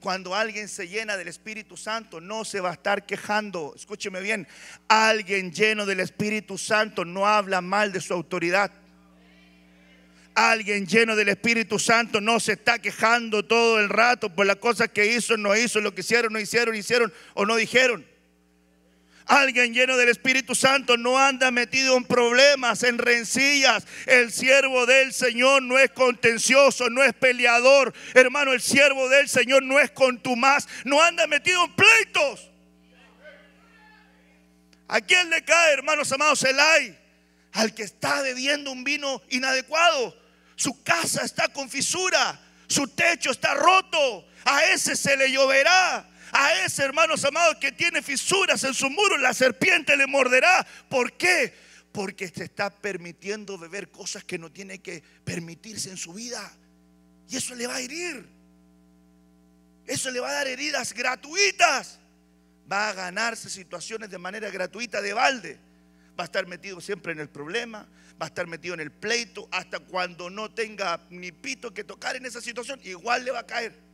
[0.00, 3.72] Cuando alguien se llena del Espíritu Santo, no se va a estar quejando.
[3.74, 4.46] Escúcheme bien,
[4.86, 8.70] alguien lleno del Espíritu Santo no habla mal de su autoridad.
[10.34, 14.88] Alguien lleno del Espíritu Santo no se está quejando todo el rato por las cosas
[14.90, 18.06] que hizo, no hizo, lo que hicieron, no hicieron, hicieron o no dijeron.
[19.28, 23.86] Alguien lleno del Espíritu Santo no anda metido en problemas, en rencillas.
[24.06, 27.92] El siervo del Señor no es contencioso, no es peleador.
[28.14, 32.50] Hermano, el siervo del Señor no es contumaz, no anda metido en pleitos.
[34.88, 36.98] ¿A quién le cae, hermanos amados, el ay?
[37.52, 40.16] Al que está bebiendo un vino inadecuado.
[40.56, 44.26] Su casa está con fisura, su techo está roto.
[44.46, 46.08] A ese se le lloverá.
[46.32, 50.66] A ese, hermanos amados, que tiene fisuras en su muro, la serpiente le morderá.
[50.88, 51.54] ¿Por qué?
[51.92, 56.52] Porque se está permitiendo beber cosas que no tiene que permitirse en su vida.
[57.28, 58.28] Y eso le va a herir.
[59.86, 61.98] Eso le va a dar heridas gratuitas.
[62.70, 65.58] Va a ganarse situaciones de manera gratuita de balde.
[66.18, 67.88] Va a estar metido siempre en el problema.
[68.20, 69.48] Va a estar metido en el pleito.
[69.50, 73.46] Hasta cuando no tenga ni pito que tocar en esa situación, igual le va a
[73.46, 73.87] caer.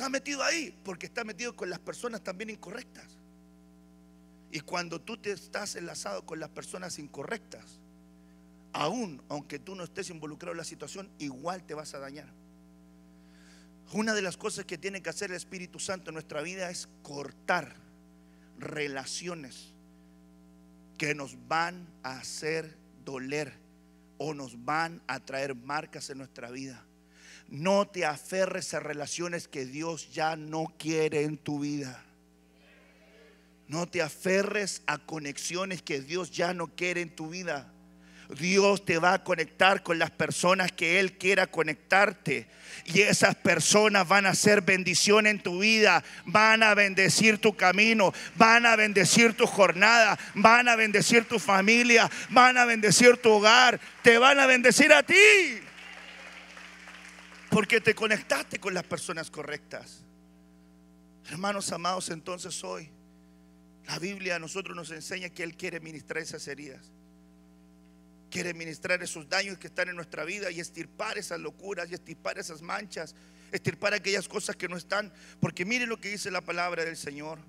[0.00, 3.18] Está metido ahí porque está metido con las personas también incorrectas.
[4.50, 7.80] Y cuando tú te estás enlazado con las personas incorrectas,
[8.72, 12.32] aún aunque tú no estés involucrado en la situación, igual te vas a dañar.
[13.92, 16.88] Una de las cosas que tiene que hacer el Espíritu Santo en nuestra vida es
[17.02, 17.76] cortar
[18.58, 19.74] relaciones
[20.96, 22.74] que nos van a hacer
[23.04, 23.52] doler
[24.16, 26.86] o nos van a traer marcas en nuestra vida.
[27.50, 32.04] No te aferres a relaciones que Dios ya no quiere en tu vida.
[33.66, 37.72] No te aferres a conexiones que Dios ya no quiere en tu vida.
[38.38, 42.46] Dios te va a conectar con las personas que Él quiera conectarte.
[42.84, 48.12] Y esas personas van a ser bendición en tu vida, van a bendecir tu camino,
[48.36, 53.80] van a bendecir tu jornada, van a bendecir tu familia, van a bendecir tu hogar,
[54.02, 55.14] te van a bendecir a ti.
[57.50, 60.04] Porque te conectaste con las personas correctas.
[61.28, 62.88] Hermanos amados, entonces hoy
[63.86, 66.92] la Biblia a nosotros nos enseña que Él quiere ministrar esas heridas.
[68.30, 72.38] Quiere ministrar esos daños que están en nuestra vida y estirpar esas locuras y estirpar
[72.38, 73.16] esas manchas,
[73.50, 75.12] estirpar aquellas cosas que no están.
[75.40, 77.40] Porque mire lo que dice la palabra del Señor.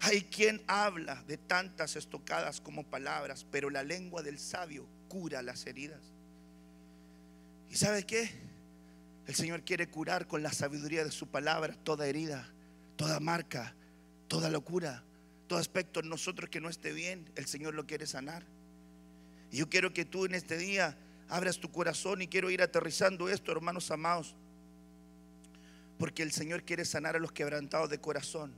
[0.00, 5.66] Hay quien habla de tantas estocadas como palabras, pero la lengua del sabio cura las
[5.66, 6.00] heridas.
[7.70, 8.28] ¿Y sabe qué?
[9.28, 12.52] El Señor quiere curar con la sabiduría de su palabra toda herida,
[12.96, 13.76] toda marca,
[14.26, 15.04] toda locura,
[15.46, 18.44] todo aspecto en nosotros que no esté bien, el Señor lo quiere sanar.
[19.52, 20.98] Y yo quiero que tú en este día
[21.28, 24.34] abras tu corazón y quiero ir aterrizando esto, hermanos amados,
[25.96, 28.52] porque el Señor quiere sanar a los quebrantados de corazón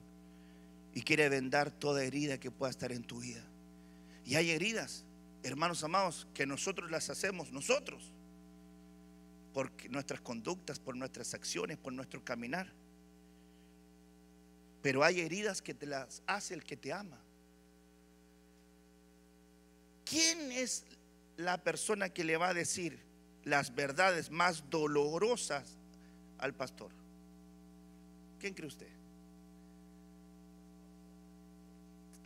[0.94, 3.44] y quiere vendar toda herida que pueda estar en tu vida.
[4.24, 5.04] Y hay heridas,
[5.42, 8.14] hermanos amados, que nosotros las hacemos nosotros
[9.52, 12.72] por nuestras conductas, por nuestras acciones, por nuestro caminar.
[14.82, 17.18] Pero hay heridas que te las hace el que te ama.
[20.04, 20.84] ¿Quién es
[21.36, 22.98] la persona que le va a decir
[23.44, 25.76] las verdades más dolorosas
[26.38, 26.90] al pastor?
[28.38, 28.90] ¿Quién cree usted?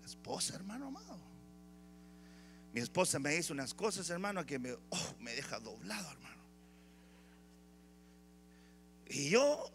[0.01, 1.19] La esposa, hermano amado.
[2.73, 6.36] Mi esposa me dice unas cosas, hermano, que me, oh, me deja doblado, hermano.
[9.09, 9.71] Y yo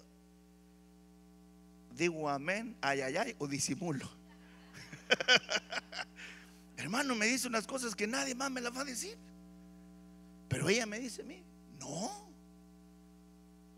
[1.95, 4.09] digo amén, ay, ay, ay, o disimulo.
[6.77, 9.17] Hermano, me dice unas cosas que nadie más me las va a decir.
[10.47, 11.43] Pero ella me dice a mí,
[11.79, 12.29] no,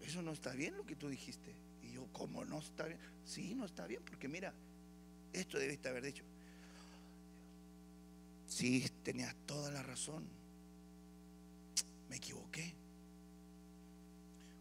[0.02, 1.54] eso no está bien lo que tú dijiste.
[1.82, 3.00] Y yo, ¿cómo no está bien?
[3.26, 4.54] Sí, no está bien, porque mira,
[5.34, 6.24] esto debiste haber dicho.
[8.48, 10.28] Sí, tenías toda la razón.
[12.10, 12.74] Me equivoqué.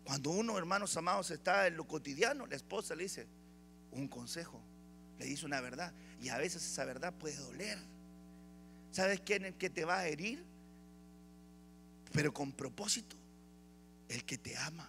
[0.05, 3.27] Cuando uno, hermanos amados, está en lo cotidiano, la esposa le dice,
[3.93, 4.61] un consejo,
[5.19, 5.93] le dice una verdad.
[6.21, 7.79] Y a veces esa verdad puede doler.
[8.91, 10.45] ¿Sabes quién es el que te va a herir?
[12.13, 13.17] Pero con propósito,
[14.09, 14.89] el que te ama.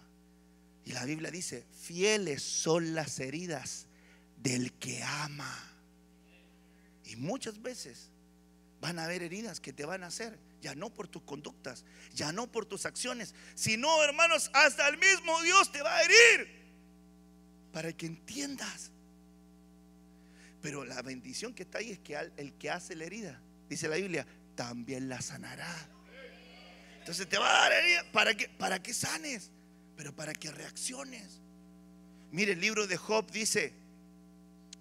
[0.84, 3.86] Y la Biblia dice, fieles son las heridas
[4.42, 5.58] del que ama.
[7.04, 8.10] Y muchas veces
[8.80, 12.32] van a haber heridas que te van a hacer, ya no por tus conductas, ya
[12.32, 16.64] no por tus acciones, sino, hermanos, hasta el mismo Dios te va a herir.
[17.72, 18.90] Para que entiendas
[20.64, 23.38] pero la bendición que está ahí es que el que hace la herida,
[23.68, 25.70] dice la Biblia, también la sanará.
[27.00, 29.50] Entonces te va a dar herida para que, para que sanes,
[29.94, 31.42] pero para que reacciones.
[32.30, 33.74] Mire, el libro de Job dice,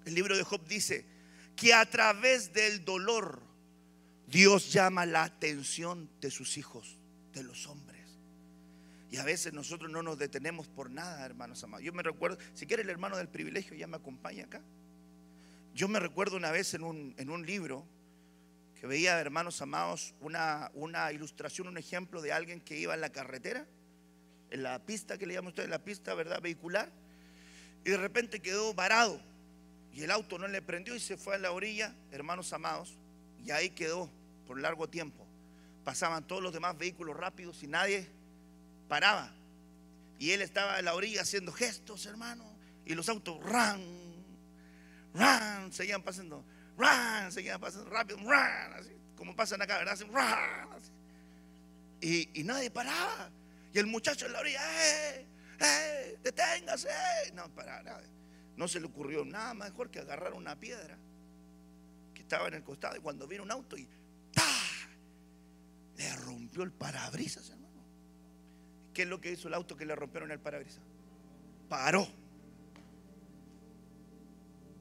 [0.06, 1.06] el libro de Job dice
[1.58, 3.44] que a través del dolor
[4.28, 6.98] Dios llama la atención de sus hijos,
[7.34, 8.02] de los hombres.
[9.12, 11.86] Y a veces nosotros no nos detenemos por nada, hermanos amados.
[11.86, 14.62] Yo me recuerdo, si quiere el hermano del privilegio ya me acompaña acá.
[15.76, 17.86] Yo me recuerdo una vez en un, en un libro
[18.80, 23.12] que veía, hermanos amados, una, una ilustración, un ejemplo de alguien que iba en la
[23.12, 23.68] carretera,
[24.50, 26.42] en la pista que le llaman ustedes, la pista, ¿verdad?
[26.42, 26.92] Vehicular,
[27.86, 29.20] y de repente quedó varado
[29.94, 32.98] y el auto no le prendió y se fue a la orilla, hermanos amados,
[33.46, 34.10] y ahí quedó
[34.48, 35.28] por largo tiempo.
[35.84, 38.10] Pasaban todos los demás vehículos rápidos y nadie
[38.88, 39.34] paraba.
[40.20, 42.46] Y él estaba en la orilla haciendo gestos, hermano,
[42.86, 43.82] y los autos ran,
[45.14, 46.46] ran, seguían pasando,
[46.78, 49.94] ran, seguían pasando rápido, ran, así, como pasan acá, ¿verdad?
[49.94, 50.92] Así.
[52.00, 53.30] Y, y nadie paraba.
[53.74, 55.28] Y el muchacho en la orilla, ¡eh!
[55.60, 56.18] ¡eh!
[56.24, 56.90] ¡deténgase!
[57.34, 58.04] No, para nada.
[58.56, 60.98] No se le ocurrió nada mejor que agarrar una piedra
[62.34, 62.96] estaba en el costado.
[62.96, 63.88] Y cuando vino un auto y
[64.34, 64.44] ¡ta!
[65.98, 67.84] Le rompió el parabrisas, hermano.
[68.92, 70.82] ¿Qué es lo que hizo el auto que le rompieron el parabrisas?
[71.70, 72.08] Paró.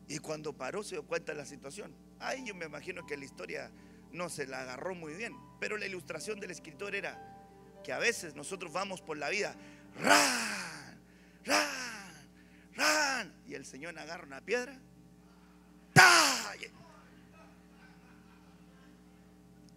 [0.08, 1.94] Y cuando paró se dio cuenta de la situación.
[2.18, 3.70] Ay, yo me imagino que la historia
[4.12, 5.34] no se la agarró muy bien.
[5.60, 7.18] Pero la ilustración del escritor era
[7.84, 9.54] que a veces nosotros vamos por la vida,
[10.00, 10.98] ran,
[11.44, 12.30] ran,
[12.74, 14.80] ran, y el Señor agarra una piedra,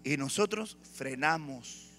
[0.06, 1.90] y nosotros frenamos.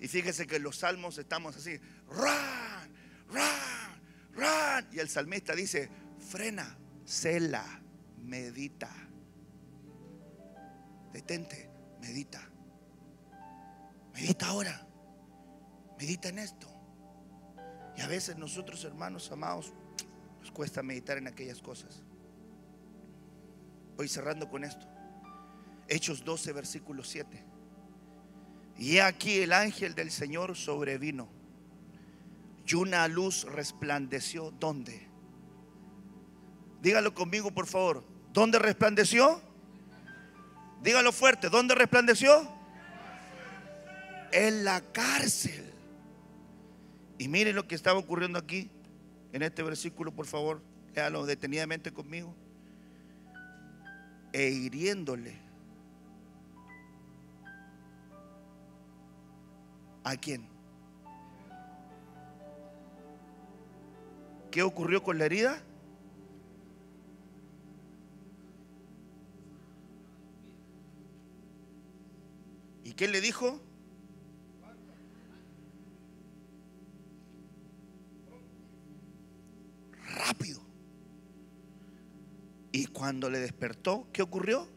[0.00, 1.78] Y fíjese que en los salmos estamos así,
[2.08, 2.90] ran,
[3.30, 4.02] ran,
[4.34, 7.64] ran, y el salmista dice, frena, cela,
[8.22, 8.90] medita,
[11.12, 11.70] detente,
[12.00, 12.50] medita.
[14.14, 14.86] Medita ahora.
[15.98, 16.68] Medita en esto.
[17.96, 19.72] Y a veces nosotros, hermanos amados,
[20.40, 22.02] nos cuesta meditar en aquellas cosas.
[23.96, 24.93] Voy cerrando con esto.
[25.88, 27.44] Hechos 12, versículo 7.
[28.78, 31.28] Y aquí el ángel del Señor sobrevino.
[32.66, 34.50] Y una luz resplandeció.
[34.52, 35.06] ¿Dónde?
[36.80, 38.04] Dígalo conmigo, por favor.
[38.32, 39.40] ¿Dónde resplandeció?
[40.82, 41.48] Dígalo fuerte.
[41.48, 42.48] ¿Dónde resplandeció?
[44.34, 45.64] en la cárcel.
[47.18, 48.68] Y mire lo que estaba ocurriendo aquí,
[49.32, 50.60] en este versículo, por favor,
[50.94, 52.34] léalo detenidamente conmigo.
[54.32, 55.36] E hiriéndole.
[60.04, 60.46] ¿A quién?
[64.50, 65.60] ¿Qué ocurrió con la herida?
[72.84, 73.60] ¿Y qué le dijo?
[80.14, 80.60] rápido.
[82.72, 84.68] Y cuando le despertó, ¿qué ocurrió?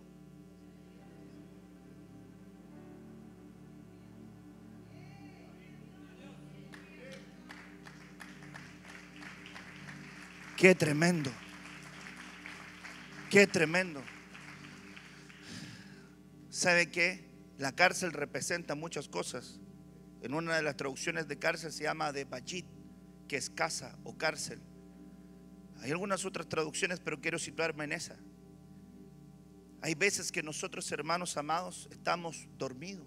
[10.58, 11.32] Qué tremendo.
[13.30, 14.02] Qué tremendo.
[16.50, 17.30] ¿Sabe qué?
[17.60, 19.60] La cárcel representa muchas cosas.
[20.24, 22.66] En una de las traducciones de cárcel se llama de bachit,
[23.28, 24.60] que es casa o cárcel.
[25.82, 28.18] Hay algunas otras traducciones, pero quiero situarme en esa.
[29.82, 33.06] Hay veces que nosotros, hermanos amados, estamos dormidos.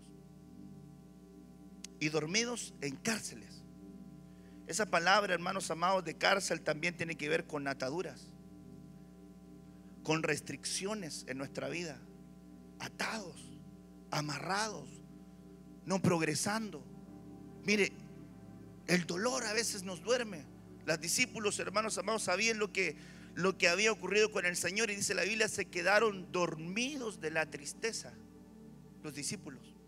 [1.99, 3.60] Y dormidos en cárceles.
[4.71, 8.29] Esa palabra, hermanos amados, de cárcel también tiene que ver con ataduras,
[10.05, 11.99] con restricciones en nuestra vida,
[12.79, 13.35] atados,
[14.13, 14.89] amarrados,
[15.87, 16.85] no progresando.
[17.65, 17.91] Mire,
[18.87, 20.45] el dolor a veces nos duerme.
[20.87, 22.95] Los discípulos, hermanos amados, sabían lo que,
[23.35, 27.33] lo que había ocurrido con el Señor y dice la Biblia, se quedaron dormidos de
[27.33, 28.13] la tristeza,
[29.03, 29.80] los discípulos.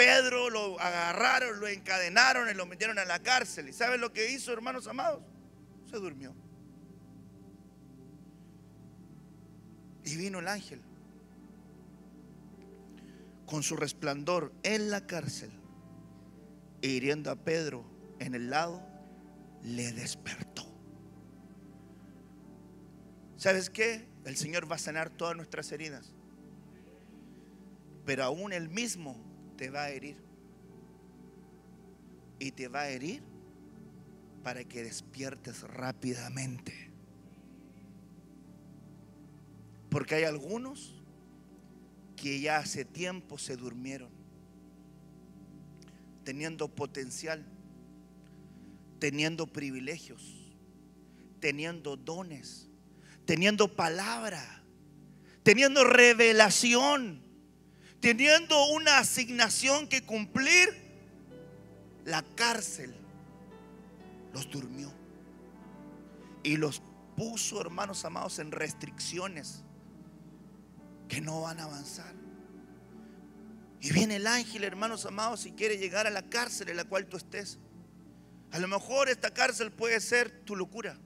[0.00, 3.68] Pedro lo agarraron, lo encadenaron y lo metieron a la cárcel.
[3.68, 5.22] ¿Y saben lo que hizo, hermanos amados?
[5.90, 6.34] Se durmió.
[10.02, 10.80] Y vino el ángel
[13.44, 15.50] con su resplandor en la cárcel
[16.80, 17.84] e hiriendo a Pedro
[18.20, 18.82] en el lado,
[19.62, 20.64] le despertó.
[23.36, 24.08] ¿Sabes qué?
[24.24, 26.14] El Señor va a sanar todas nuestras heridas.
[28.06, 29.29] Pero aún Él mismo
[29.60, 30.16] te va a herir.
[32.38, 33.22] Y te va a herir
[34.42, 36.90] para que despiertes rápidamente.
[39.90, 41.02] Porque hay algunos
[42.16, 44.08] que ya hace tiempo se durmieron,
[46.24, 47.44] teniendo potencial
[49.00, 50.22] teniendo privilegios,
[51.40, 52.68] teniendo dones,
[53.24, 54.62] teniendo palabra,
[55.42, 57.29] teniendo revelación,
[58.00, 60.68] teniendo una asignación que cumplir,
[62.04, 62.94] la cárcel
[64.32, 64.92] los durmió
[66.42, 66.82] y los
[67.16, 69.62] puso, hermanos amados, en restricciones
[71.08, 72.14] que no van a avanzar.
[73.80, 77.06] Y viene el ángel, hermanos amados, si quiere llegar a la cárcel en la cual
[77.06, 77.58] tú estés.
[78.52, 80.98] A lo mejor esta cárcel puede ser tu locura.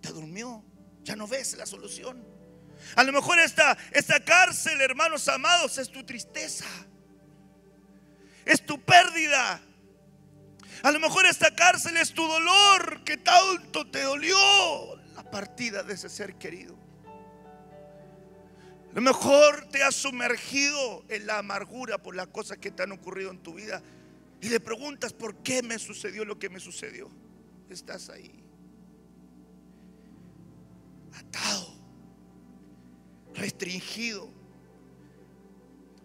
[0.00, 0.64] Te durmió,
[1.04, 2.29] ya no ves la solución.
[2.96, 6.66] A lo mejor esta, esta cárcel, hermanos amados, es tu tristeza.
[8.44, 9.60] Es tu pérdida.
[10.82, 15.94] A lo mejor esta cárcel es tu dolor que tanto te dolió la partida de
[15.94, 16.78] ese ser querido.
[18.90, 22.92] A lo mejor te has sumergido en la amargura por las cosas que te han
[22.92, 23.82] ocurrido en tu vida
[24.40, 27.08] y le preguntas por qué me sucedió lo que me sucedió.
[27.68, 28.42] Estás ahí,
[31.14, 31.79] atado,
[33.34, 34.28] restringido.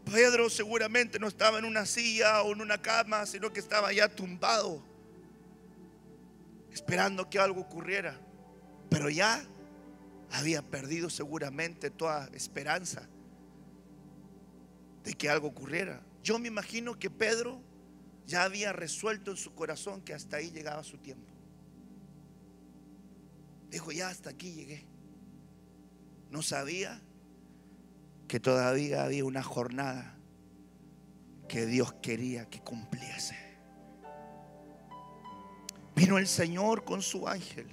[0.05, 4.07] Pedro seguramente no estaba en una silla o en una cama, sino que estaba ya
[4.07, 4.83] tumbado,
[6.71, 8.19] esperando que algo ocurriera.
[8.89, 9.43] Pero ya
[10.31, 13.07] había perdido seguramente toda esperanza
[15.03, 16.01] de que algo ocurriera.
[16.23, 17.61] Yo me imagino que Pedro
[18.27, 21.31] ya había resuelto en su corazón que hasta ahí llegaba su tiempo.
[23.69, 24.85] Dijo, ya hasta aquí llegué.
[26.31, 27.01] No sabía
[28.27, 30.15] que todavía había una jornada
[31.47, 33.37] que Dios quería que cumpliese.
[35.95, 37.67] Vino el Señor con su ángel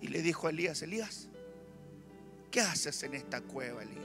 [0.00, 1.28] y le dijo a Elías, Elías,
[2.50, 4.04] ¿qué haces en esta cueva, Elías?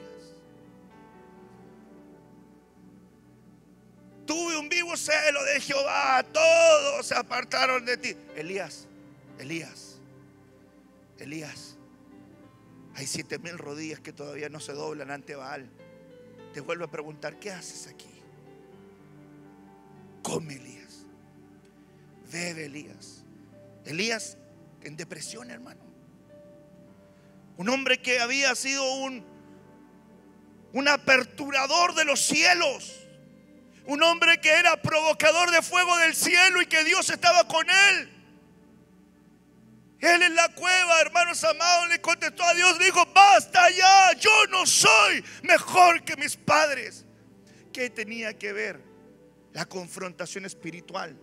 [4.26, 8.15] Tuve un vivo celo de Jehová, todos se apartaron de ti.
[8.36, 8.88] Elías,
[9.38, 9.97] Elías,
[11.17, 11.72] Elías,
[12.95, 15.69] hay siete mil rodillas que todavía no se doblan ante Baal.
[16.53, 18.09] Te vuelvo a preguntar, ¿qué haces aquí?
[20.21, 21.05] Come Elías,
[22.31, 23.23] bebe Elías.
[23.85, 24.37] Elías
[24.81, 25.81] en depresión, hermano.
[27.57, 29.25] Un hombre que había sido un,
[30.73, 32.99] un aperturador de los cielos.
[33.85, 38.12] Un hombre que era provocador de fuego del cielo y que Dios estaba con él.
[40.03, 44.65] Él en la cueva, hermanos amados, le contestó a Dios, dijo, basta ya, yo no
[44.65, 47.05] soy mejor que mis padres.
[47.71, 48.81] ¿Qué tenía que ver
[49.53, 51.17] la confrontación espiritual?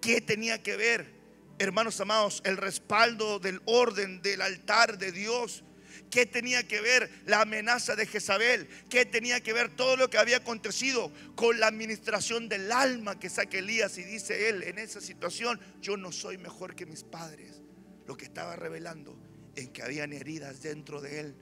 [0.00, 1.22] ¿Qué tenía que ver
[1.62, 5.64] hermanos amados, el respaldo del orden del altar de Dios.
[6.10, 8.68] ¿Qué tenía que ver la amenaza de Jezabel?
[8.90, 13.30] ¿Qué tenía que ver todo lo que había acontecido con la administración del alma que
[13.30, 13.96] saque Elías?
[13.98, 17.61] Y dice él, en esa situación, yo no soy mejor que mis padres.
[18.06, 19.16] Lo que estaba revelando
[19.56, 21.36] en que habían heridas dentro de él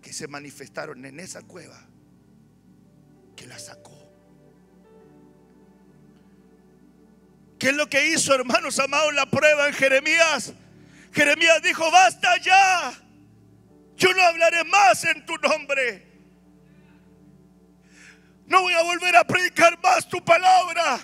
[0.00, 1.80] que se manifestaron en esa cueva
[3.36, 3.98] que la sacó.
[7.58, 10.52] ¿Qué es lo que hizo, hermanos amados, la prueba en Jeremías?
[11.12, 12.92] Jeremías dijo, basta ya.
[13.96, 16.10] Yo no hablaré más en tu nombre.
[18.46, 20.98] No voy a volver a predicar más tu palabra.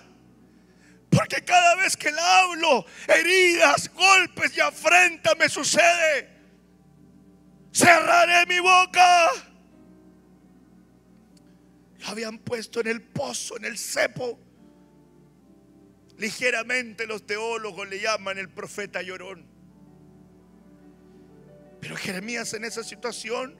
[1.18, 6.28] Porque cada vez que la hablo, heridas, golpes y afrenta me sucede.
[7.72, 9.26] Cerraré mi boca.
[11.98, 14.38] Lo habían puesto en el pozo, en el cepo.
[16.18, 19.44] Ligeramente los teólogos le llaman el profeta llorón.
[21.80, 23.58] Pero Jeremías en esa situación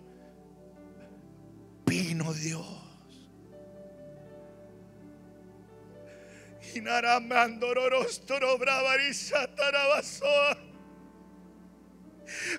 [1.85, 2.78] vino Dios.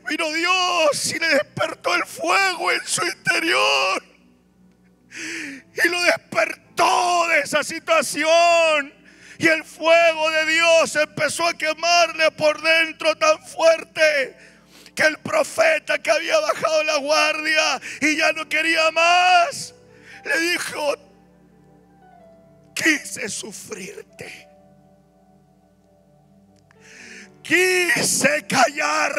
[0.08, 4.04] Vino Dios y le despertó el fuego en su interior.
[5.84, 8.94] Y lo despertó de esa situación.
[9.38, 14.38] Y el fuego de Dios empezó a quemarle por dentro tan fuerte
[14.94, 19.74] que el profeta que había bajado la guardia y ya no quería más,
[20.26, 21.09] le dijo,
[22.82, 24.48] quise sufrirte.
[27.44, 29.14] Quise callar.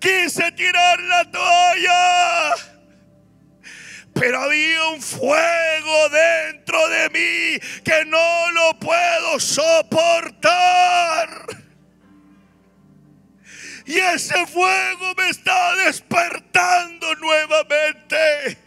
[0.00, 2.74] Quise tirar la toalla
[4.14, 11.46] pero había un fuego dentro de mí que no lo puedo soportar.
[13.86, 18.63] Y ese fuego me está despertando nuevamente.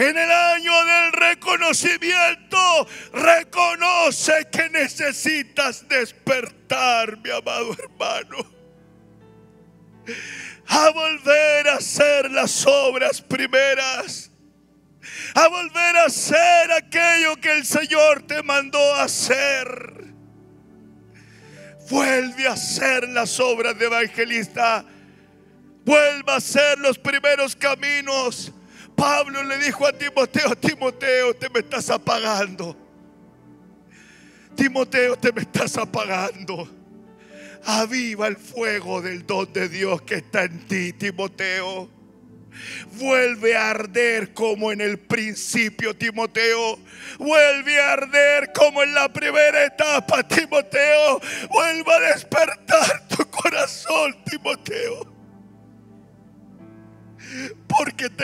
[0.00, 8.60] En el año del reconocimiento, reconoce que necesitas despertar, mi amado hermano
[10.70, 14.30] a volver a hacer las obras primeras,
[15.34, 19.66] a volver a hacer aquello que el Señor te mandó a hacer.
[21.88, 24.84] Vuelve a hacer las obras de evangelista.
[25.84, 28.52] Vuelva a hacer los primeros caminos.
[29.00, 32.76] Pablo le dijo a Timoteo, Timoteo, te me estás apagando.
[34.54, 36.68] Timoteo, te me estás apagando.
[37.64, 41.88] Aviva el fuego del don de Dios que está en ti, Timoteo.
[42.98, 46.78] Vuelve a arder como en el principio, Timoteo.
[47.18, 51.22] Vuelve a arder como en la primera etapa, Timoteo.
[51.48, 55.19] Vuelve a despertar tu corazón, Timoteo.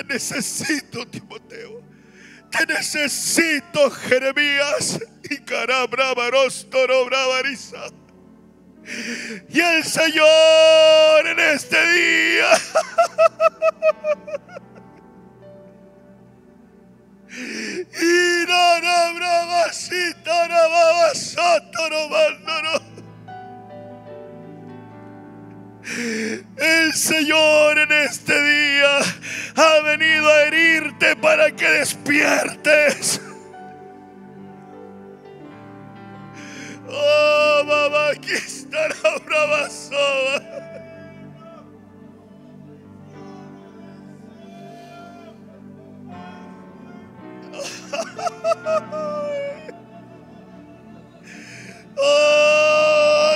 [0.05, 1.83] Necesito, Timoteo.
[2.51, 4.99] Te necesito, Jeremías.
[5.29, 5.39] Y
[7.07, 7.87] bravariza.
[9.49, 12.51] Y el Señor en este día
[18.01, 18.47] y
[22.45, 22.96] no, no.
[25.87, 28.99] El Señor en este día
[29.55, 33.21] ha venido a herirte para que despiertes.
[36.89, 39.69] Oh, mamá, aquí está la brava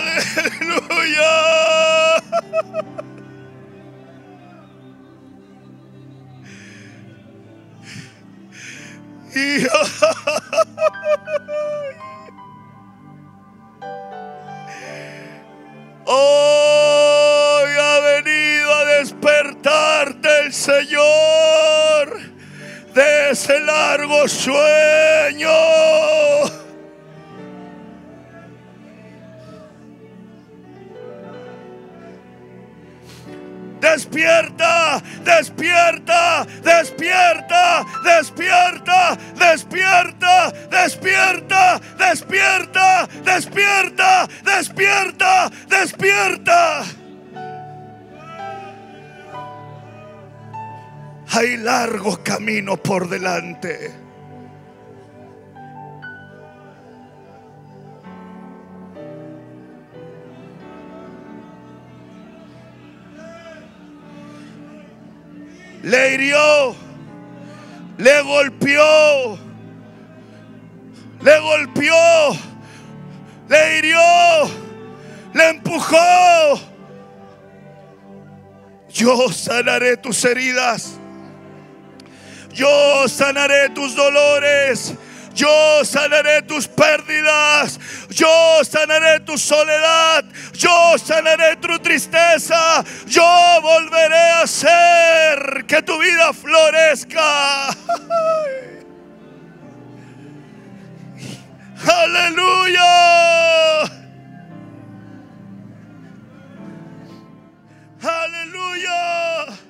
[0.01, 1.37] aleluya.
[16.13, 22.19] Hoy ha venido a despertarte el Señor
[22.95, 25.49] de ese largo sueño.
[33.81, 46.85] Despierta, despierta, despierta, despierta, despierta, despierta, despierta, despierta, despierta, despierta.
[51.33, 54.00] Hay largo camino por delante.
[65.83, 66.77] Le hirió,
[67.99, 69.39] le golpeó,
[71.23, 72.37] le golpeó,
[73.49, 74.01] le hirió,
[75.35, 76.61] le empujó.
[78.93, 80.99] Yo sanaré tus heridas.
[82.53, 84.95] Yo sanaré tus dolores.
[85.41, 87.81] Yo sanaré tus pérdidas.
[88.11, 90.23] Yo sanaré tu soledad.
[90.53, 92.85] Yo sanaré tu tristeza.
[93.07, 93.25] Yo
[93.63, 97.69] volveré a hacer que tu vida florezca.
[101.89, 102.85] Aleluya.
[108.03, 109.70] Aleluya.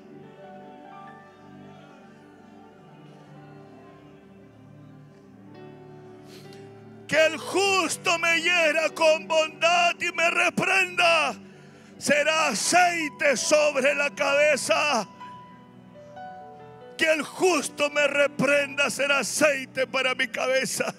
[7.11, 11.35] Que el justo me hiera con bondad y me reprenda,
[11.99, 15.09] será aceite sobre la cabeza.
[16.97, 20.95] Que el justo me reprenda será aceite para mi cabeza.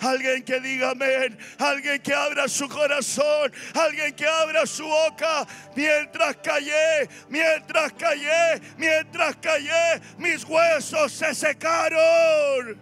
[0.00, 1.38] Alguien que diga amén.
[1.58, 3.52] Alguien que abra su corazón.
[3.74, 5.46] Alguien que abra su boca.
[5.76, 12.80] Mientras callé, mientras callé, mientras callé, mis huesos se secaron.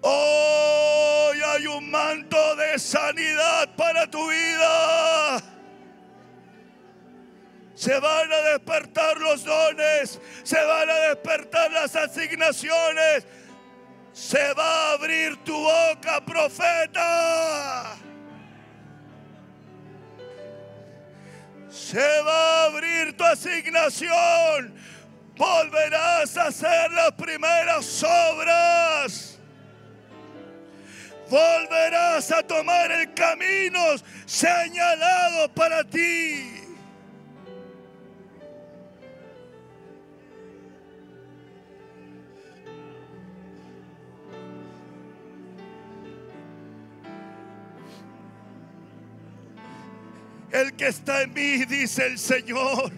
[0.00, 5.61] Hoy hay un manto de sanidad para tu vida.
[7.82, 13.26] Se van a despertar los dones, se van a despertar las asignaciones.
[14.12, 17.96] Se va a abrir tu boca, profeta.
[21.68, 24.76] Se va a abrir tu asignación.
[25.34, 29.40] Volverás a hacer las primeras obras.
[31.28, 33.80] Volverás a tomar el camino
[34.24, 36.61] señalado para ti.
[50.52, 52.92] El que está en mí, dice el Señor.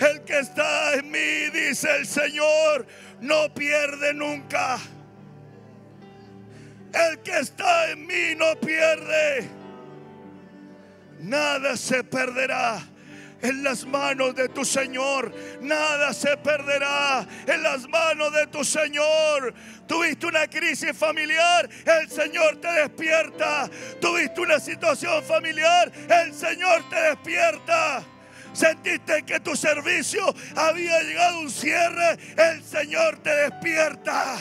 [0.00, 2.86] El que está en mí, dice el Señor,
[3.20, 4.78] no pierde nunca.
[6.92, 9.48] El que está en mí no pierde.
[11.20, 12.82] Nada se perderá
[13.42, 15.32] en las manos de tu Señor.
[15.60, 19.52] Nada se perderá en las manos de tu Señor.
[19.86, 23.68] Tuviste una crisis familiar, el Señor te despierta.
[24.00, 28.02] Tuviste una situación familiar, el Señor te despierta.
[28.52, 32.18] Sentiste que tu servicio había llegado a un cierre.
[32.36, 34.36] El Señor te despierta.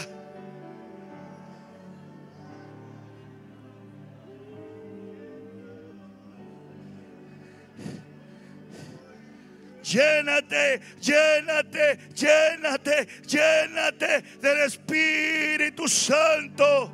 [9.92, 16.92] Llénate, llénate, llénate, llénate del Espíritu Santo.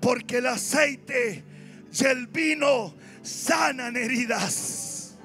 [0.00, 1.44] Porque el aceite
[1.92, 5.16] y el vino sanan heridas.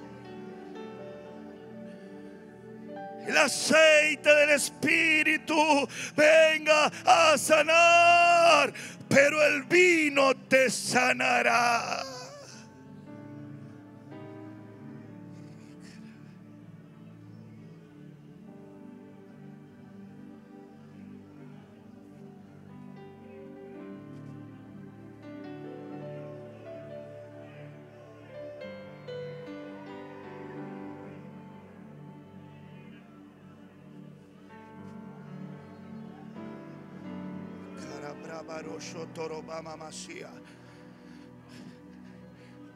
[3.28, 8.72] El aceite del Espíritu venga a sanar,
[9.10, 12.15] pero el vino te sanará.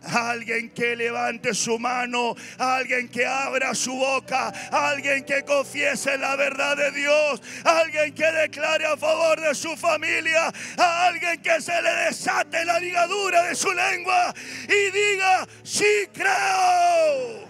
[0.02, 6.78] Alguien que levante su mano, alguien que abra su boca, alguien que confiese la verdad
[6.78, 12.64] de Dios, alguien que declare a favor de su familia, alguien que se le desate
[12.64, 14.34] la ligadura de su lengua
[14.64, 17.46] y diga, sí creo,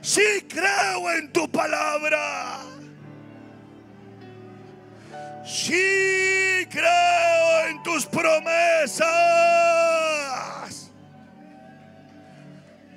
[0.00, 2.77] sí creo en tu palabra.
[5.44, 9.08] Sí creo en tus promesas.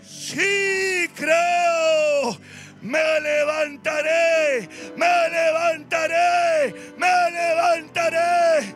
[0.02, 2.38] Sí creo.
[2.82, 8.76] Me levantaré, me levantaré, me levantaré,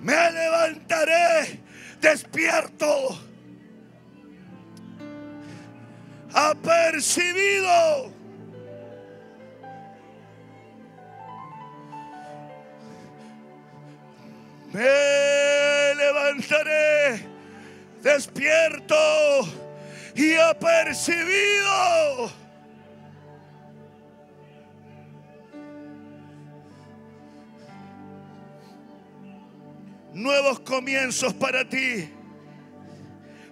[0.00, 1.60] me levantaré
[2.00, 3.18] despierto.
[6.32, 8.12] Apercibido
[14.72, 17.26] me levantaré
[18.02, 18.94] despierto
[20.14, 22.30] y apercibido.
[30.12, 32.10] Nuevos comienzos para ti.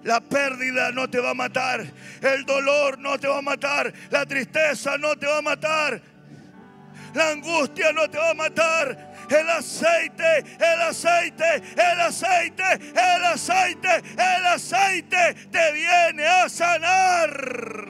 [0.05, 1.85] La pérdida no te va a matar.
[2.21, 3.93] El dolor no te va a matar.
[4.11, 6.01] La tristeza no te va a matar.
[7.15, 14.03] La angustia no te va a matar el aceite, el aceite, el aceite, el aceite,
[14.17, 17.89] el aceite te viene a sanar.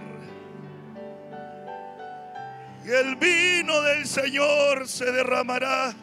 [2.84, 5.94] Y el vino del Señor se derramará.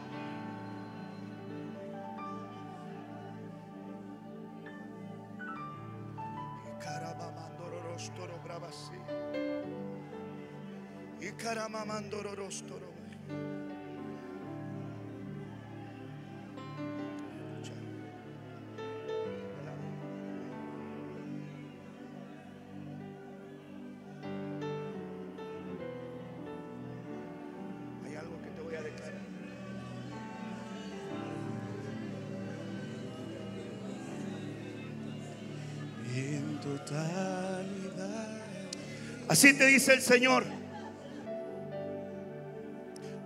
[39.36, 40.46] Así te dice el Señor.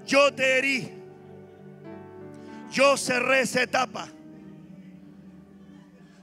[0.08, 0.92] Yo te herí.
[2.72, 4.10] Yo cerré esa etapa.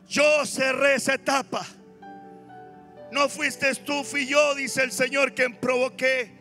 [0.09, 1.65] Yo cerré esa etapa.
[3.13, 6.33] No fuiste tú, fui yo, dice el Señor, quien provoqué,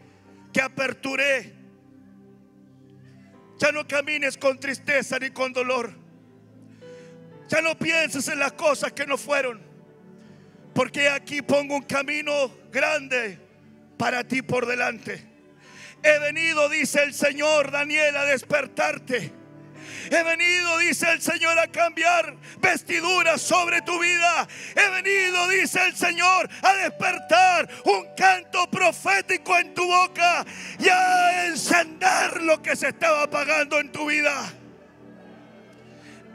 [0.51, 1.53] que aperturé.
[3.59, 5.93] Ya no camines con tristeza ni con dolor.
[7.47, 9.74] Ya no pienses en las cosas que no fueron.
[10.75, 13.39] Porque aquí pongo un camino grande
[13.97, 15.23] para ti por delante.
[16.03, 19.31] He venido, dice el Señor Daniel, a despertarte.
[20.11, 24.45] He venido, dice el Señor, a cambiar vestiduras sobre tu vida.
[24.75, 30.45] He venido, dice el Señor, a despertar un canto profético en tu boca
[30.77, 34.51] y a encender lo que se estaba apagando en tu vida.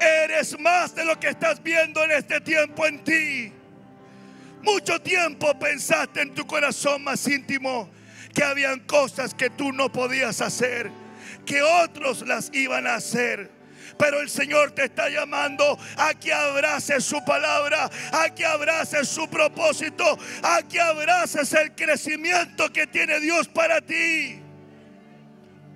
[0.01, 3.60] Eres más de lo que estás viendo en este tiempo en ti.
[4.63, 7.91] Mucho tiempo pensaste en tu corazón más íntimo
[8.35, 10.91] que habían cosas que tú no podías hacer,
[11.47, 13.51] que otros las iban a hacer.
[13.99, 19.29] Pero el Señor te está llamando a que abraces su palabra, a que abraces su
[19.29, 24.41] propósito, a que abraces el crecimiento que tiene Dios para ti.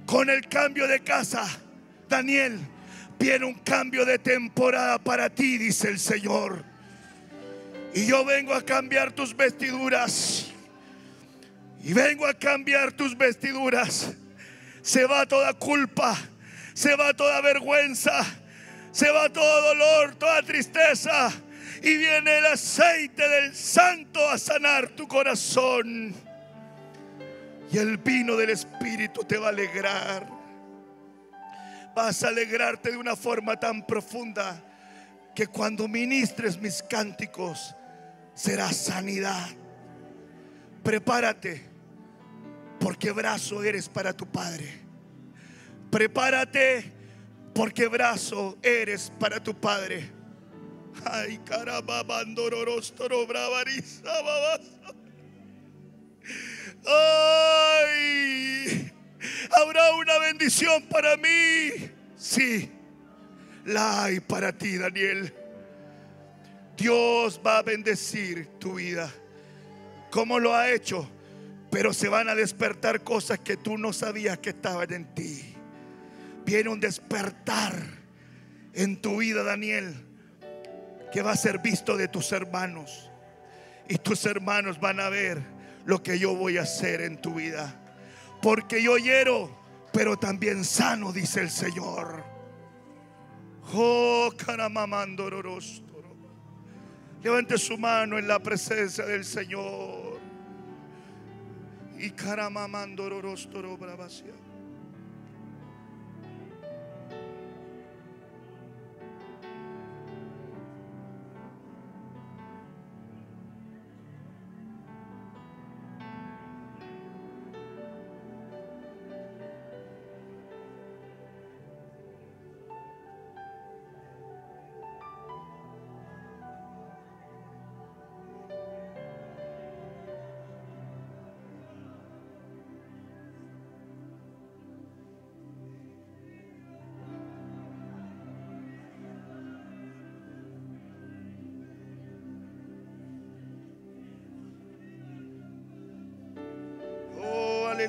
[0.06, 1.47] Con el cambio de casa,
[2.09, 2.61] Daniel,
[3.19, 6.73] viene un cambio de temporada para ti, dice el Señor.
[7.94, 10.46] Y yo vengo a cambiar tus vestiduras.
[11.80, 14.12] Y vengo a cambiar tus vestiduras.
[14.82, 16.18] Se va toda culpa.
[16.74, 18.26] Se va toda vergüenza.
[18.90, 21.30] Se va todo dolor, toda tristeza.
[21.82, 26.12] Y viene el aceite del santo a sanar tu corazón.
[27.70, 30.26] Y el vino del Espíritu te va a alegrar.
[31.94, 34.60] Vas a alegrarte de una forma tan profunda
[35.32, 37.76] que cuando ministres mis cánticos
[38.35, 39.48] será sanidad.
[40.82, 41.62] Prepárate,
[42.78, 44.69] porque brazo eres para tu Padre.
[45.90, 46.93] Prepárate,
[47.55, 50.12] porque brazo eres para tu Padre.
[51.05, 54.11] Ay, caramba, bandororostoro, bravariza,
[56.86, 58.93] Ay,
[59.51, 61.90] habrá una bendición para mí.
[62.16, 62.70] Sí,
[63.65, 65.32] la hay para ti, Daniel.
[66.76, 69.12] Dios va a bendecir tu vida.
[70.10, 71.09] Como lo ha hecho?
[71.70, 75.55] Pero se van a despertar cosas que tú no sabías que estaban en ti.
[76.44, 77.74] Viene un despertar
[78.74, 79.94] en tu vida, Daniel,
[81.12, 83.10] que va a ser visto de tus hermanos.
[83.88, 85.42] Y tus hermanos van a ver
[85.84, 87.80] lo que yo voy a hacer en tu vida.
[88.40, 89.51] Porque yo hiero,
[89.92, 92.24] pero también sano, dice el Señor.
[93.72, 94.30] Oh,
[97.24, 100.20] Levante su mano en la presencia del Señor.
[101.98, 104.34] Y caramamandororostoro bravasia.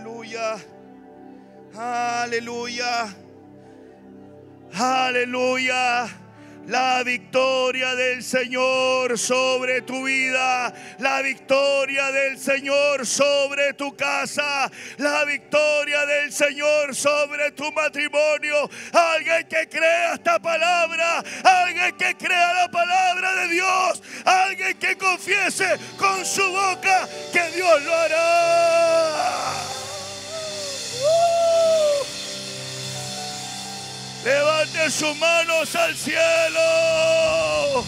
[0.06, 0.57] Aleluya.
[1.76, 3.15] Aleluya.
[4.77, 6.07] Aleluya.
[6.68, 10.72] La victoria del Señor sobre tu vida.
[10.99, 14.69] La victoria del Señor sobre tu casa.
[14.98, 18.69] La victoria del Señor sobre tu matrimonio.
[18.94, 21.23] Alguien que crea esta palabra.
[21.44, 24.03] Alguien que crea la palabra de Dios.
[24.23, 28.65] Alguien que confiese con su boca que Dios lo hará.
[34.26, 37.86] Levante sus manos al cielo.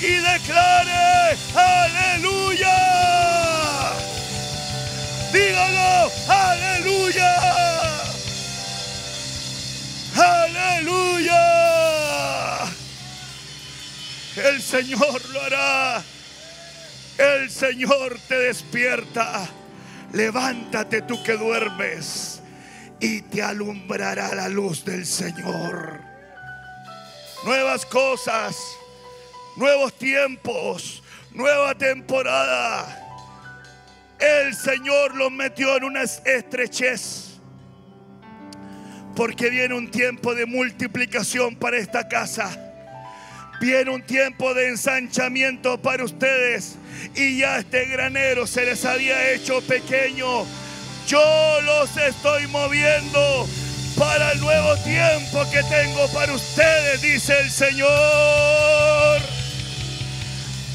[0.00, 2.72] Y declare, aleluya.
[5.34, 7.34] Dígalo, aleluya.
[10.16, 11.42] Aleluya.
[14.36, 16.02] El Señor lo hará.
[17.18, 19.46] El Señor te despierta.
[20.14, 22.40] Levántate tú que duermes
[23.04, 26.00] y te alumbrará la luz del Señor.
[27.44, 28.56] Nuevas cosas,
[29.56, 31.02] nuevos tiempos,
[31.32, 32.98] nueva temporada.
[34.18, 37.40] El Señor los metió en una estrechez.
[39.14, 42.58] Porque viene un tiempo de multiplicación para esta casa.
[43.60, 46.76] Viene un tiempo de ensanchamiento para ustedes.
[47.14, 50.46] Y ya este granero se les había hecho pequeño
[51.06, 53.48] yo los estoy moviendo
[53.98, 59.20] para el nuevo tiempo que tengo para ustedes, dice el Señor.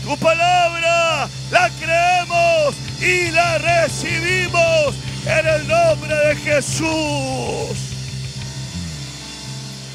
[0.04, 4.96] Tu palabra la creemos y la recibimos
[5.26, 7.78] en el nombre de Jesús.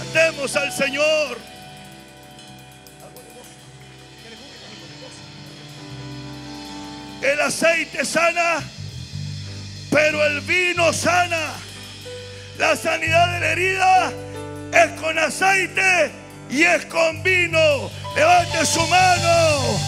[0.01, 1.39] Andemos al Señor.
[7.23, 8.63] El aceite sana
[9.95, 11.55] pero el vino sana.
[12.59, 14.13] La sanidad de la herida
[14.73, 16.11] es con aceite
[16.51, 17.91] y es con vino.
[18.17, 19.79] Levante su mano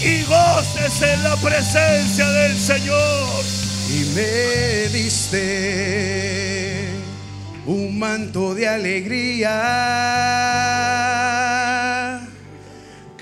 [0.00, 3.44] y goces en la presencia del Señor.
[3.90, 6.88] Y me diste
[7.66, 9.50] un manto de alegría.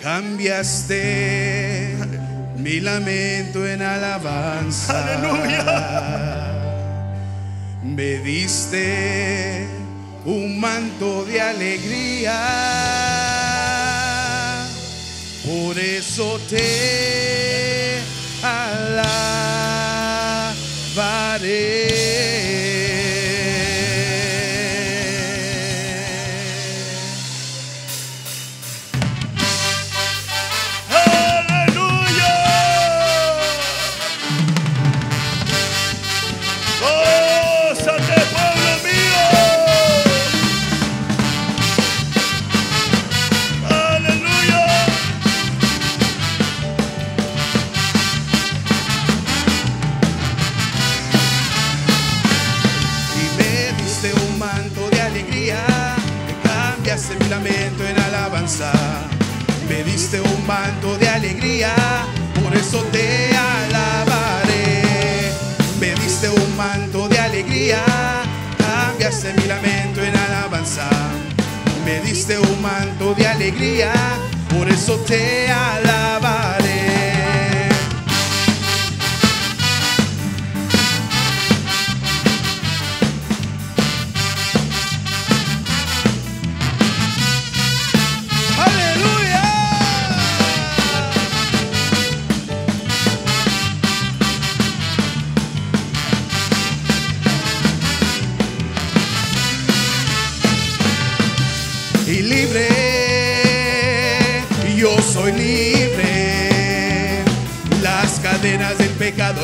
[0.02, 1.44] Cambiaste
[2.64, 5.04] mi lamento en alabanza.
[5.04, 5.64] Aleluya.
[7.82, 9.66] Me diste
[10.24, 12.40] un manto de alegría,
[15.44, 17.98] por eso te
[18.42, 19.64] alabaré.
[57.46, 58.72] en alabanza.
[59.68, 61.74] Me diste un manto de alegría,
[62.42, 64.82] por eso te alabaré.
[65.78, 67.82] Me diste un manto de alegría,
[68.56, 70.88] cambiaste mi lamento en alabanza.
[71.84, 73.92] Me diste un manto de alegría,
[74.48, 76.63] por eso te alabaré.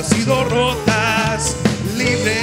[0.03, 1.57] sido rotas.
[1.97, 2.41] Libre,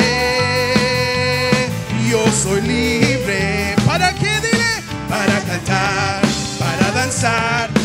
[2.10, 3.76] yo soy libre.
[3.86, 4.84] ¿Para qué dile?
[5.10, 6.22] Para cantar,
[6.60, 7.77] para danzar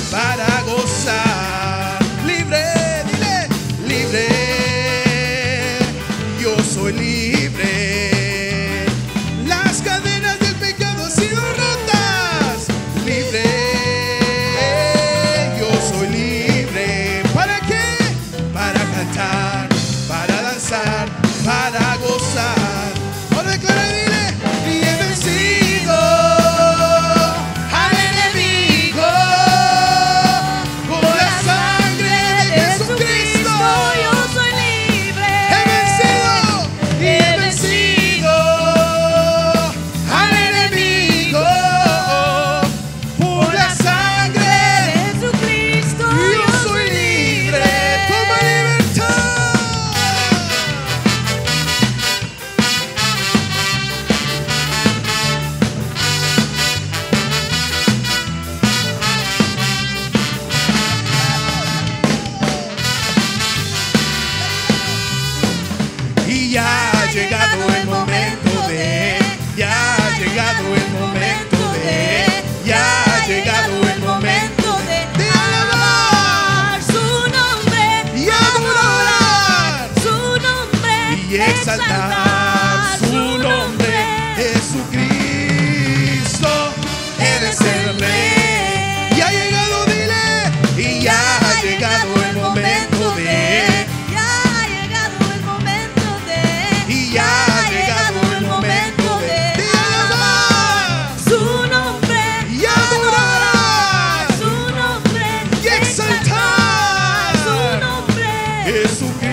[108.73, 109.32] ressurreição.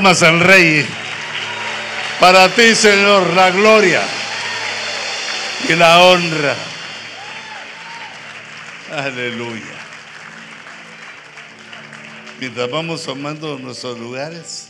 [0.00, 0.86] almas al Rey.
[2.20, 4.00] Para ti, Señor, la gloria
[5.68, 6.56] y la honra.
[8.96, 9.76] Aleluya.
[12.40, 14.69] Mientras vamos tomando nuestros lugares.